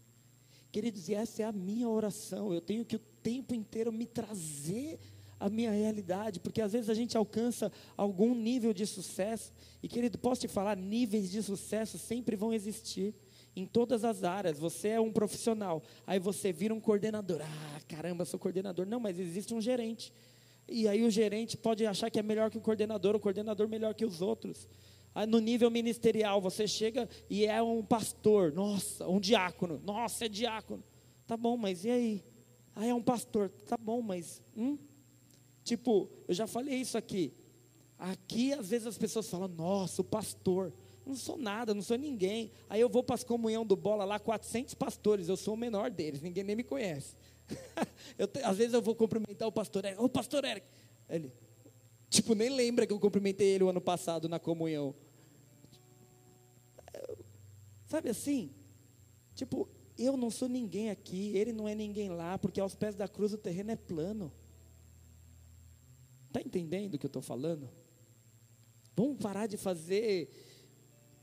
[0.70, 2.52] Queridos, e essa é a minha oração.
[2.52, 4.98] Eu tenho que o tempo inteiro me trazer
[5.40, 10.18] a minha realidade, porque às vezes a gente alcança algum nível de sucesso, e querido,
[10.18, 13.14] posso te falar, níveis de sucesso sempre vão existir,
[13.54, 18.24] em todas as áreas, você é um profissional, aí você vira um coordenador, ah, caramba,
[18.24, 20.12] sou coordenador, não, mas existe um gerente,
[20.68, 23.94] e aí o gerente pode achar que é melhor que o coordenador, o coordenador melhor
[23.94, 24.68] que os outros,
[25.26, 30.84] no nível ministerial, você chega e é um pastor, nossa, um diácono, nossa, é diácono,
[31.26, 32.24] tá bom, mas e aí?
[32.74, 34.78] Ah, é um pastor, tá bom, mas, hum?
[35.64, 37.32] Tipo, eu já falei isso aqui.
[37.98, 40.72] Aqui, às vezes, as pessoas falam, nossa, o pastor.
[41.04, 42.52] Não sou nada, não sou ninguém.
[42.68, 45.90] Aí eu vou para as comunhão do bola lá, 400 pastores, eu sou o menor
[45.90, 47.16] deles, ninguém nem me conhece.
[48.18, 50.00] eu, às vezes eu vou cumprimentar o pastor Eric.
[50.00, 50.66] Ô, pastor Eric.
[51.08, 51.32] Ele,
[52.10, 54.94] tipo, nem lembra que eu cumprimentei ele o ano passado na comunhão.
[57.86, 58.50] Sabe assim?
[59.34, 63.08] Tipo, eu não sou ninguém aqui, ele não é ninguém lá, porque aos pés da
[63.08, 64.32] cruz o terreno é plano.
[66.26, 67.68] Está entendendo o que eu estou falando?
[68.94, 70.28] Vamos parar de fazer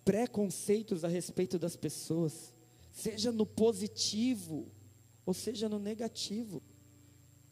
[0.03, 2.53] preconceitos a respeito das pessoas,
[2.91, 4.71] seja no positivo
[5.25, 6.61] ou seja no negativo.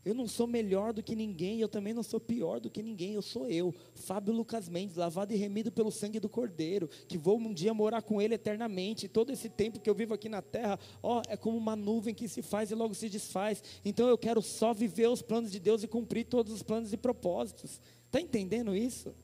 [0.06, 3.14] Eu não sou melhor do que ninguém, eu também não sou pior do que ninguém,
[3.14, 7.38] eu sou eu, Fábio Lucas Mendes, lavado e remido pelo sangue do Cordeiro, que vou
[7.40, 9.08] um dia morar com Ele eternamente.
[9.08, 12.28] Todo esse tempo que eu vivo aqui na terra, ó, é como uma nuvem que
[12.28, 13.64] se faz e logo se desfaz.
[13.86, 16.98] Então eu quero só viver os planos de Deus e cumprir todos os planos e
[16.98, 17.80] propósitos.
[18.06, 19.16] Está entendendo isso?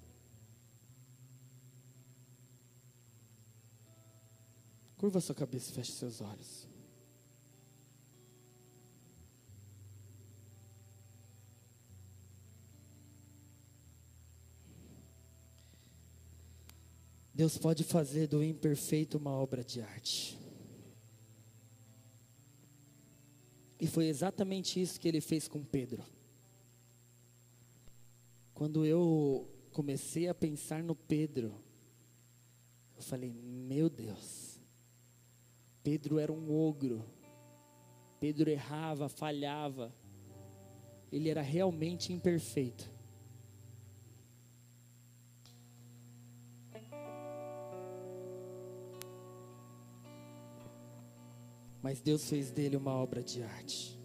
[4.95, 6.68] Curva sua cabeça e feche seus olhos.
[17.39, 20.37] Deus pode fazer do imperfeito uma obra de arte.
[23.79, 26.03] E foi exatamente isso que ele fez com Pedro.
[28.53, 31.55] Quando eu comecei a pensar no Pedro,
[32.97, 34.59] eu falei: Meu Deus,
[35.81, 37.05] Pedro era um ogro.
[38.19, 39.95] Pedro errava, falhava.
[41.09, 42.98] Ele era realmente imperfeito.
[51.81, 53.99] Mas Deus fez dele uma obra de arte.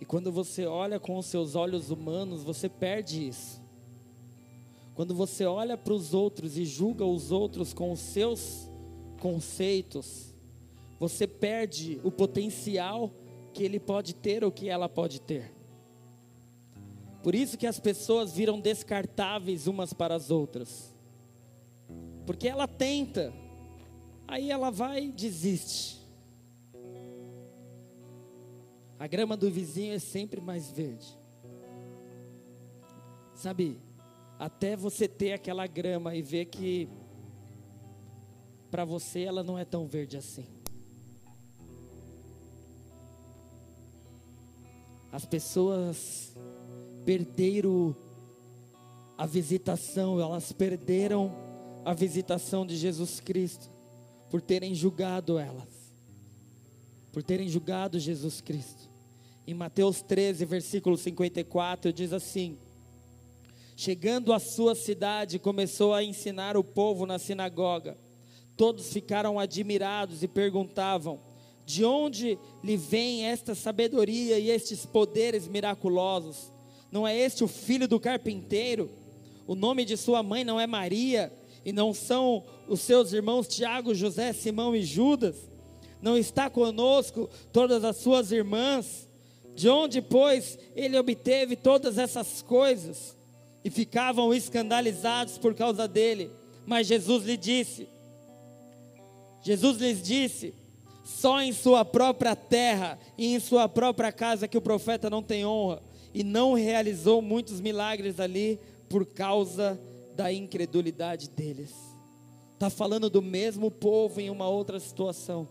[0.00, 3.60] E quando você olha com os seus olhos humanos, você perde isso.
[4.94, 8.70] Quando você olha para os outros e julga os outros com os seus
[9.20, 10.34] conceitos,
[10.98, 13.12] você perde o potencial
[13.52, 15.52] que ele pode ter ou que ela pode ter.
[17.22, 20.94] Por isso que as pessoas viram descartáveis umas para as outras.
[22.26, 23.32] Porque ela tenta,
[24.26, 25.98] aí ela vai e desiste.
[28.98, 31.06] A grama do vizinho é sempre mais verde.
[33.34, 33.80] Sabe,
[34.38, 36.88] até você ter aquela grama e ver que
[38.70, 40.46] para você ela não é tão verde assim.
[45.10, 46.34] As pessoas
[47.04, 47.96] perderam
[49.16, 51.32] a visitação, elas perderam
[51.84, 53.70] a visitação de Jesus Cristo
[54.30, 55.68] por terem julgado elas,
[57.18, 58.88] por terem julgado Jesus Cristo.
[59.44, 62.56] Em Mateus 13, versículo 54, diz assim:
[63.76, 67.98] Chegando à sua cidade, começou a ensinar o povo na sinagoga.
[68.56, 71.18] Todos ficaram admirados e perguntavam:
[71.66, 76.52] De onde lhe vem esta sabedoria e estes poderes miraculosos?
[76.88, 78.92] Não é este o filho do carpinteiro?
[79.44, 81.32] O nome de sua mãe não é Maria?
[81.64, 85.57] E não são os seus irmãos Tiago, José, Simão e Judas?
[86.00, 89.08] Não está conosco todas as suas irmãs?
[89.58, 93.16] de onde, pois, ele obteve todas essas coisas?
[93.64, 96.30] E ficavam escandalizados por causa dele.
[96.64, 97.88] Mas Jesus lhe disse:
[99.42, 100.54] Jesus lhes disse:
[101.04, 105.44] só em sua própria terra e em sua própria casa que o profeta não tem
[105.44, 105.82] honra,
[106.14, 109.76] e não realizou muitos milagres ali por causa
[110.14, 111.74] da incredulidade deles.
[112.54, 115.48] Está falando do mesmo povo em uma outra situação.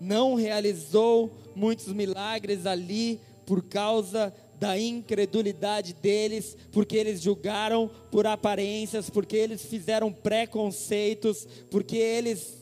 [0.00, 9.08] Não realizou muitos milagres ali por causa da incredulidade deles, porque eles julgaram por aparências,
[9.08, 12.58] porque eles fizeram preconceitos, porque eles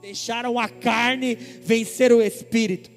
[0.00, 2.90] deixaram a carne vencer o espírito.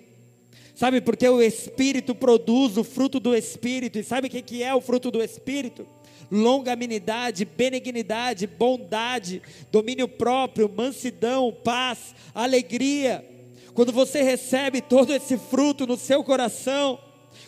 [0.75, 4.81] Sabe, porque o espírito produz o fruto do espírito, e sabe o que é o
[4.81, 5.87] fruto do espírito?
[6.31, 13.25] Longanimidade, benignidade, bondade, domínio próprio, mansidão, paz, alegria.
[13.73, 16.99] Quando você recebe todo esse fruto no seu coração,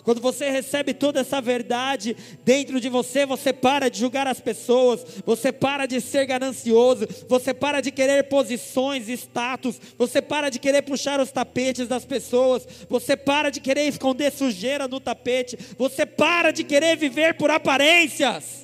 [0.04, 5.06] quando você recebe toda essa verdade dentro de você, você para de julgar as pessoas,
[5.26, 10.82] você para de ser ganancioso, você para de querer posições, status, você para de querer
[10.84, 16.52] puxar os tapetes das pessoas, você para de querer esconder sujeira no tapete, você para
[16.52, 18.59] de querer viver por aparências.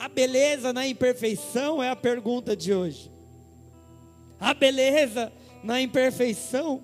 [0.00, 3.12] A beleza na imperfeição é a pergunta de hoje.
[4.40, 5.30] A beleza
[5.62, 6.82] na imperfeição?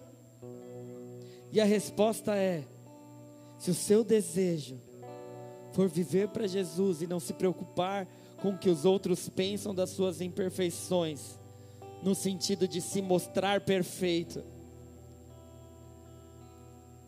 [1.50, 2.62] E a resposta é:
[3.58, 4.78] se o seu desejo
[5.72, 8.06] for viver para Jesus e não se preocupar
[8.42, 11.38] com o que os outros pensam das suas imperfeições,
[12.02, 14.44] no sentido de se mostrar perfeito,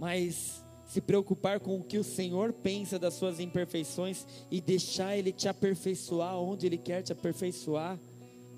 [0.01, 5.31] mas se preocupar com o que o Senhor pensa das suas imperfeições e deixar Ele
[5.31, 7.99] te aperfeiçoar onde Ele quer te aperfeiçoar,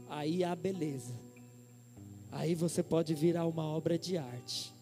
[0.09, 1.13] aí há beleza.
[2.33, 4.73] Aí você pode virar uma obra de arte.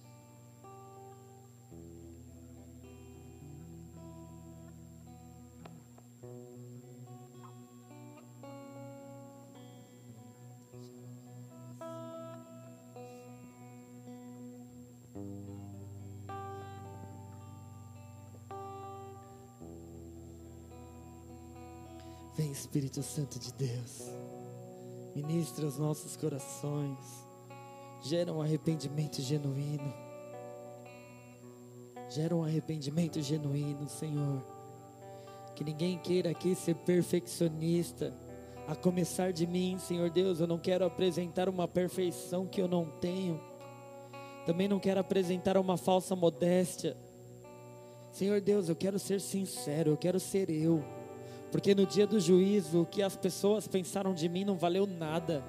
[22.39, 24.12] Vem Espírito Santo de Deus,
[25.12, 26.97] ministra os nossos corações,
[28.05, 29.93] gera um arrependimento genuíno,
[32.09, 34.41] gera um arrependimento genuíno, Senhor.
[35.57, 38.14] Que ninguém queira aqui ser perfeccionista,
[38.68, 42.84] a começar de mim, Senhor Deus, eu não quero apresentar uma perfeição que eu não
[43.01, 43.41] tenho,
[44.47, 46.97] também não quero apresentar uma falsa modéstia.
[48.12, 50.97] Senhor Deus, eu quero ser sincero, eu quero ser eu.
[51.51, 55.42] Porque no dia do juízo, o que as pessoas pensaram de mim não valeu nada.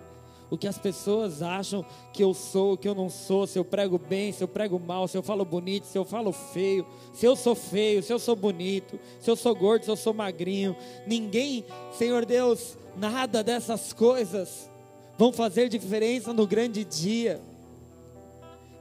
[0.50, 4.00] O que as pessoas acham que eu sou, que eu não sou, se eu prego
[4.00, 7.36] bem, se eu prego mal, se eu falo bonito, se eu falo feio, se eu
[7.36, 10.76] sou feio, se eu sou bonito, se eu sou gordo, se eu sou magrinho.
[11.06, 14.70] Ninguém, Senhor Deus, nada dessas coisas
[15.18, 17.42] vão fazer diferença no grande dia.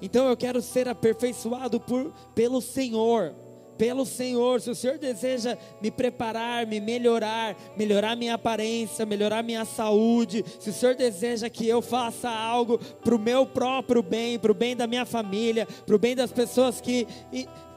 [0.01, 3.35] Então eu quero ser aperfeiçoado por, pelo Senhor
[3.79, 4.61] pelo Senhor.
[4.61, 10.71] Se o Senhor deseja me preparar, me melhorar, melhorar minha aparência, melhorar minha saúde, se
[10.71, 14.77] o Senhor deseja que eu faça algo para o meu próprio bem, para o bem
[14.77, 17.07] da minha família, para o bem das pessoas que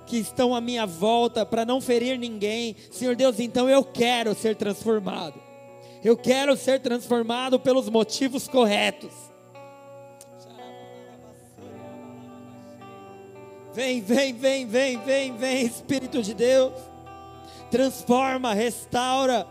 [0.04, 2.76] que estão à minha volta, para não ferir ninguém.
[2.92, 5.40] Senhor Deus, então eu quero ser transformado.
[6.04, 9.31] Eu quero ser transformado pelos motivos corretos.
[13.74, 16.74] Vem, vem, vem, vem, vem, vem, Espírito de Deus.
[17.70, 19.48] Transforma, restaura.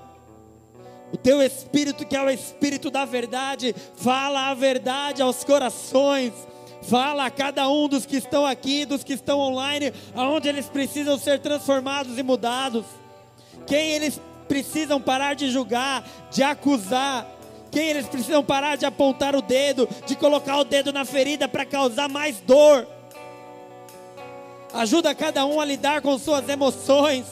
[1.13, 6.33] O teu espírito, que é o espírito da verdade, fala a verdade aos corações.
[6.83, 11.19] Fala a cada um dos que estão aqui, dos que estão online, aonde eles precisam
[11.19, 12.85] ser transformados e mudados.
[13.67, 17.27] Quem eles precisam parar de julgar, de acusar,
[17.71, 21.65] quem eles precisam parar de apontar o dedo, de colocar o dedo na ferida para
[21.65, 22.87] causar mais dor.
[24.73, 27.27] Ajuda cada um a lidar com suas emoções.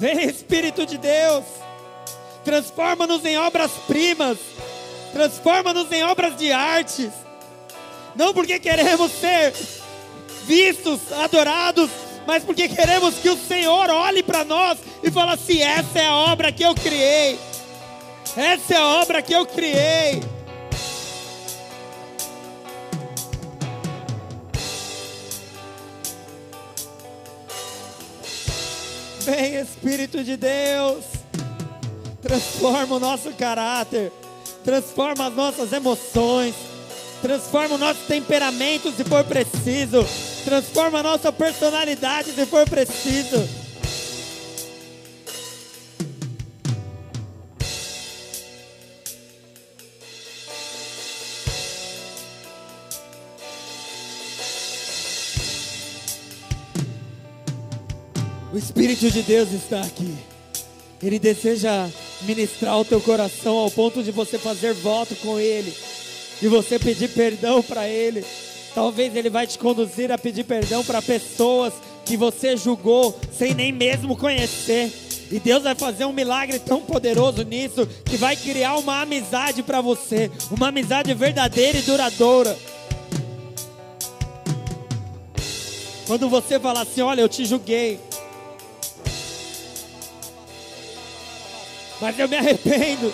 [0.00, 1.44] Vem Espírito de Deus,
[2.42, 4.38] transforma-nos em obras-primas,
[5.12, 7.10] transforma-nos em obras de artes,
[8.16, 9.52] não porque queremos ser
[10.46, 11.90] vistos, adorados,
[12.26, 16.14] mas porque queremos que o Senhor olhe para nós e fale assim: essa é a
[16.14, 17.38] obra que eu criei,
[18.34, 20.22] essa é a obra que eu criei.
[29.22, 31.04] Vem Espírito de Deus,
[32.22, 34.10] transforma o nosso caráter,
[34.64, 36.54] transforma as nossas emoções,
[37.20, 40.06] transforma o nosso temperamento se for preciso,
[40.44, 43.59] transforma a nossa personalidade se for preciso.
[58.70, 60.14] Espírito de Deus está aqui.
[61.02, 61.88] Ele deseja
[62.22, 65.74] ministrar o teu coração ao ponto de você fazer voto com Ele
[66.40, 68.24] e você pedir perdão para Ele.
[68.72, 71.72] Talvez Ele vai te conduzir a pedir perdão para pessoas
[72.04, 74.92] que você julgou sem nem mesmo conhecer.
[75.32, 79.80] E Deus vai fazer um milagre tão poderoso nisso que vai criar uma amizade para
[79.80, 82.56] você, uma amizade verdadeira e duradoura.
[86.06, 87.98] Quando você fala assim, olha, eu te julguei,
[92.00, 93.12] mas eu me arrependo.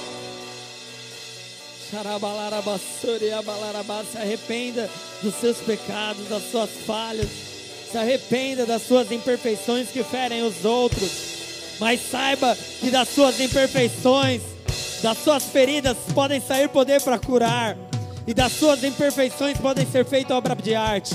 [4.06, 4.90] Se arrependa
[5.22, 7.28] dos seus pecados, das suas falhas.
[7.90, 11.10] Se arrependa das suas imperfeições que ferem os outros.
[11.78, 14.42] Mas saiba que das suas imperfeições,
[15.02, 17.76] das suas feridas podem sair poder para curar.
[18.26, 21.14] E das suas imperfeições podem ser feitas obra de arte.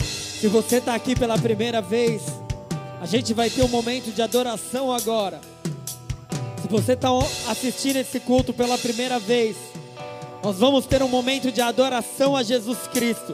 [0.00, 2.22] Se você está aqui pela primeira vez,
[3.00, 5.53] a gente vai ter um momento de adoração agora.
[6.74, 7.08] Você está
[7.48, 9.54] assistindo esse culto pela primeira vez,
[10.42, 13.32] nós vamos ter um momento de adoração a Jesus Cristo.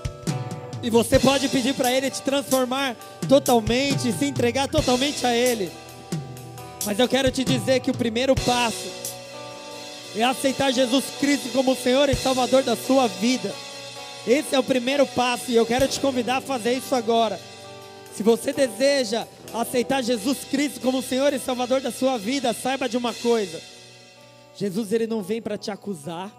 [0.83, 2.95] E você pode pedir para Ele te transformar
[3.27, 5.73] totalmente, se entregar totalmente a Ele.
[6.85, 8.91] Mas eu quero te dizer que o primeiro passo
[10.15, 13.55] é aceitar Jesus Cristo como Senhor e Salvador da sua vida.
[14.27, 17.41] Esse é o primeiro passo e eu quero te convidar a fazer isso agora.
[18.15, 22.97] Se você deseja aceitar Jesus Cristo como Senhor e Salvador da sua vida, saiba de
[22.97, 23.61] uma coisa:
[24.55, 26.33] Jesus ele não vem para te acusar,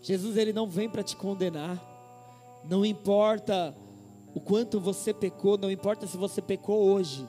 [0.00, 1.82] Jesus ele não vem para te condenar.
[2.64, 3.76] Não importa
[4.34, 7.28] o quanto você pecou, não importa se você pecou hoje.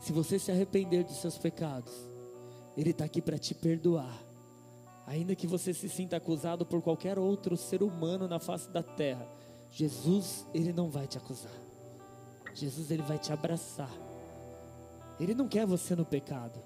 [0.00, 1.92] Se você se arrepender dos seus pecados,
[2.76, 4.24] Ele está aqui para te perdoar.
[5.06, 9.26] Ainda que você se sinta acusado por qualquer outro ser humano na face da terra,
[9.70, 11.67] Jesus, Ele não vai te acusar.
[12.60, 13.90] Jesus, Ele vai te abraçar.
[15.18, 16.60] Ele não quer você no pecado.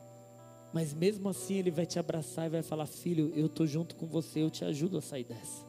[0.73, 4.07] Mas mesmo assim, Ele vai te abraçar e vai falar: Filho, eu estou junto com
[4.07, 5.67] você, eu te ajudo a sair dessa.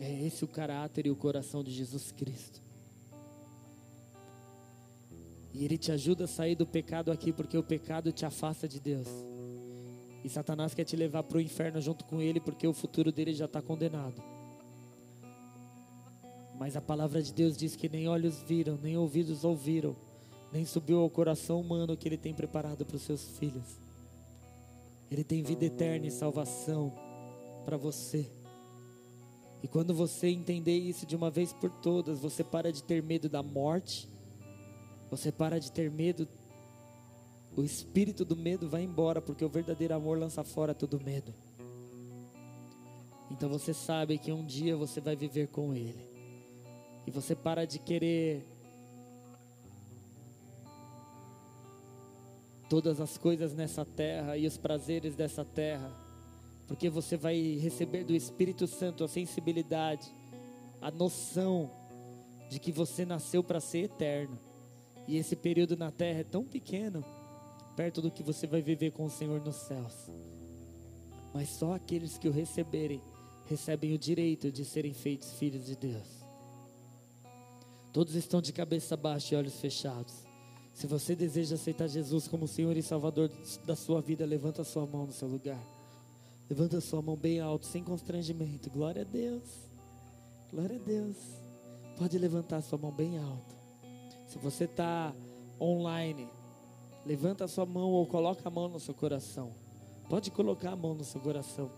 [0.00, 2.62] É esse o caráter e o coração de Jesus Cristo.
[5.52, 8.80] E Ele te ajuda a sair do pecado aqui, porque o pecado te afasta de
[8.80, 9.08] Deus.
[10.24, 13.34] E Satanás quer te levar para o inferno junto com Ele, porque o futuro dele
[13.34, 14.37] já está condenado.
[16.58, 19.94] Mas a palavra de Deus diz que nem olhos viram, nem ouvidos ouviram,
[20.52, 23.80] nem subiu ao coração humano que Ele tem preparado para os seus filhos.
[25.10, 26.92] Ele tem vida eterna e salvação
[27.64, 28.28] para você.
[29.62, 33.28] E quando você entender isso de uma vez por todas, você para de ter medo
[33.28, 34.08] da morte,
[35.10, 36.28] você para de ter medo,
[37.56, 41.32] o espírito do medo vai embora, porque o verdadeiro amor lança fora todo medo.
[43.30, 46.17] Então você sabe que um dia você vai viver com Ele.
[47.08, 48.46] E você para de querer
[52.68, 55.90] todas as coisas nessa terra e os prazeres dessa terra,
[56.66, 60.14] porque você vai receber do Espírito Santo a sensibilidade,
[60.82, 61.70] a noção
[62.50, 64.38] de que você nasceu para ser eterno.
[65.06, 67.02] E esse período na terra é tão pequeno,
[67.74, 70.10] perto do que você vai viver com o Senhor nos céus.
[71.32, 73.00] Mas só aqueles que o receberem
[73.46, 76.17] recebem o direito de serem feitos filhos de Deus.
[77.92, 80.26] Todos estão de cabeça baixa e olhos fechados.
[80.72, 83.30] Se você deseja aceitar Jesus como Senhor e Salvador
[83.64, 85.60] da sua vida, levanta a sua mão no seu lugar.
[86.48, 88.70] Levanta a sua mão bem alto, sem constrangimento.
[88.70, 89.42] Glória a Deus.
[90.50, 91.16] Glória a Deus.
[91.98, 93.56] Pode levantar a sua mão bem alto.
[94.26, 95.12] Se você está
[95.60, 96.28] online,
[97.04, 99.52] levanta a sua mão ou coloca a mão no seu coração.
[100.08, 101.70] Pode colocar a mão no seu coração.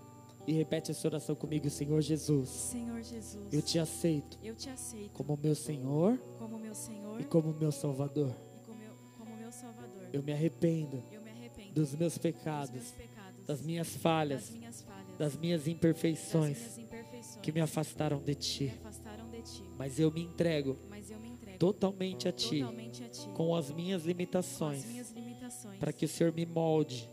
[0.50, 2.48] E repete essa oração comigo, Senhor Jesus.
[2.48, 3.52] Senhor Jesus.
[3.52, 4.36] Eu te aceito.
[4.42, 5.12] Eu te aceito.
[5.12, 6.18] Como meu Senhor.
[6.40, 7.20] Como meu Senhor.
[7.20, 8.34] E como meu Salvador.
[8.56, 10.08] E como meu, como meu Salvador.
[10.12, 11.04] Eu me arrependo.
[11.12, 11.72] Eu me arrependo.
[11.72, 12.72] Dos meus pecados.
[12.72, 14.40] Dos meus pecados das minhas falhas.
[14.40, 15.18] Das minhas falhas.
[15.18, 16.58] Das minhas imperfeições.
[16.58, 17.40] Das minhas imperfeições.
[17.40, 18.64] Que me afastaram de ti.
[18.64, 19.62] Me afastaram de ti.
[19.78, 20.76] Mas eu me entrego.
[20.90, 21.58] Mas eu me entrego.
[21.60, 22.58] Totalmente a ti.
[22.58, 23.28] Totalmente a ti.
[23.36, 24.82] Com as minhas limitações.
[24.82, 25.78] Com as minhas limitações.
[25.78, 27.08] Para que o Senhor me molde.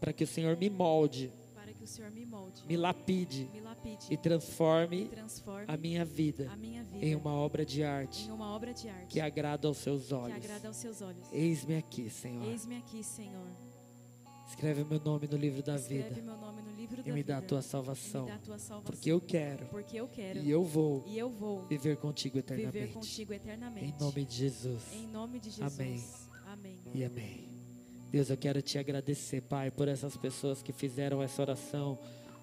[0.00, 1.32] Para que o Senhor me molde
[1.82, 6.04] Que o Senhor me molde, me lapide me lapide e transforme e transforme a minha
[6.04, 9.78] vida a minha vida em uma obra de arte obra de arte que agrada aos
[9.78, 10.36] seus olhos.
[11.02, 11.32] olhos.
[11.32, 12.44] Eis-me aqui, Senhor.
[12.44, 13.48] Eis-me aqui, Senhor.
[14.46, 17.24] Escreve meu nome no livro da Escreve vida meu nome no livro e da me
[17.24, 17.56] dá a vida.
[17.56, 18.82] E me dá a tua salvação.
[18.84, 20.38] porque eu quero Porque eu quero.
[20.38, 22.92] e eu vou E eu vou viver contigo viver eternamente.
[22.94, 23.86] contigo eternamente.
[23.86, 24.84] Em nome de Jesus.
[24.92, 25.80] Em nome de Jesus.
[25.80, 26.04] Amém.
[26.46, 26.80] Amém.
[26.94, 27.51] E amém.
[28.12, 31.98] Deus, eu quero te agradecer, Pai, por essas pessoas que fizeram essa oração,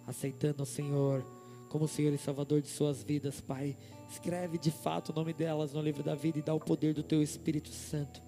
[0.08, 1.24] aceitando o Senhor
[1.70, 3.78] como Senhor e Salvador de suas vidas, Pai.
[4.10, 7.04] Escreve de fato o nome delas no livro da vida e dá o poder do
[7.04, 8.20] teu Espírito Santo.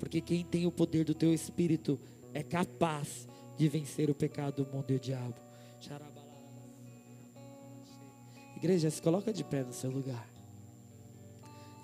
[0.00, 1.96] Porque quem tem o poder do teu Espírito
[2.34, 5.36] é capaz de vencer o pecado, o mundo e o diabo.
[8.56, 10.28] Igreja, se coloca de pé no seu lugar.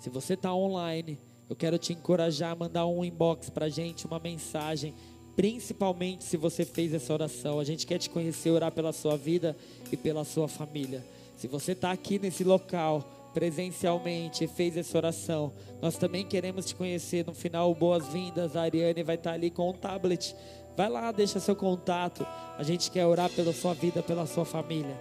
[0.01, 1.17] Se você está online,
[1.49, 4.93] eu quero te encorajar a mandar um inbox para gente, uma mensagem.
[5.35, 7.59] Principalmente se você fez essa oração.
[7.59, 9.55] A gente quer te conhecer, orar pela sua vida
[9.91, 11.05] e pela sua família.
[11.37, 16.75] Se você está aqui nesse local, presencialmente, e fez essa oração, nós também queremos te
[16.75, 17.25] conhecer.
[17.25, 18.55] No final, boas-vindas.
[18.55, 20.35] A Ariane vai estar ali com um tablet.
[20.75, 22.25] Vai lá, deixa seu contato.
[22.57, 24.99] A gente quer orar pela sua vida, pela sua família.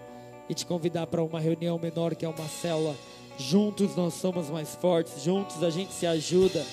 [0.49, 2.95] E te convidar para uma reunião menor, que é uma célula.
[3.39, 6.65] Juntos nós somos mais fortes, juntos a gente se ajuda,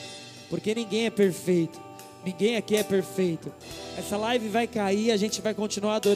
[0.49, 1.79] porque ninguém é perfeito,
[2.25, 3.51] ninguém aqui é perfeito.
[3.97, 6.11] Essa live vai cair, a gente vai continuar adorando.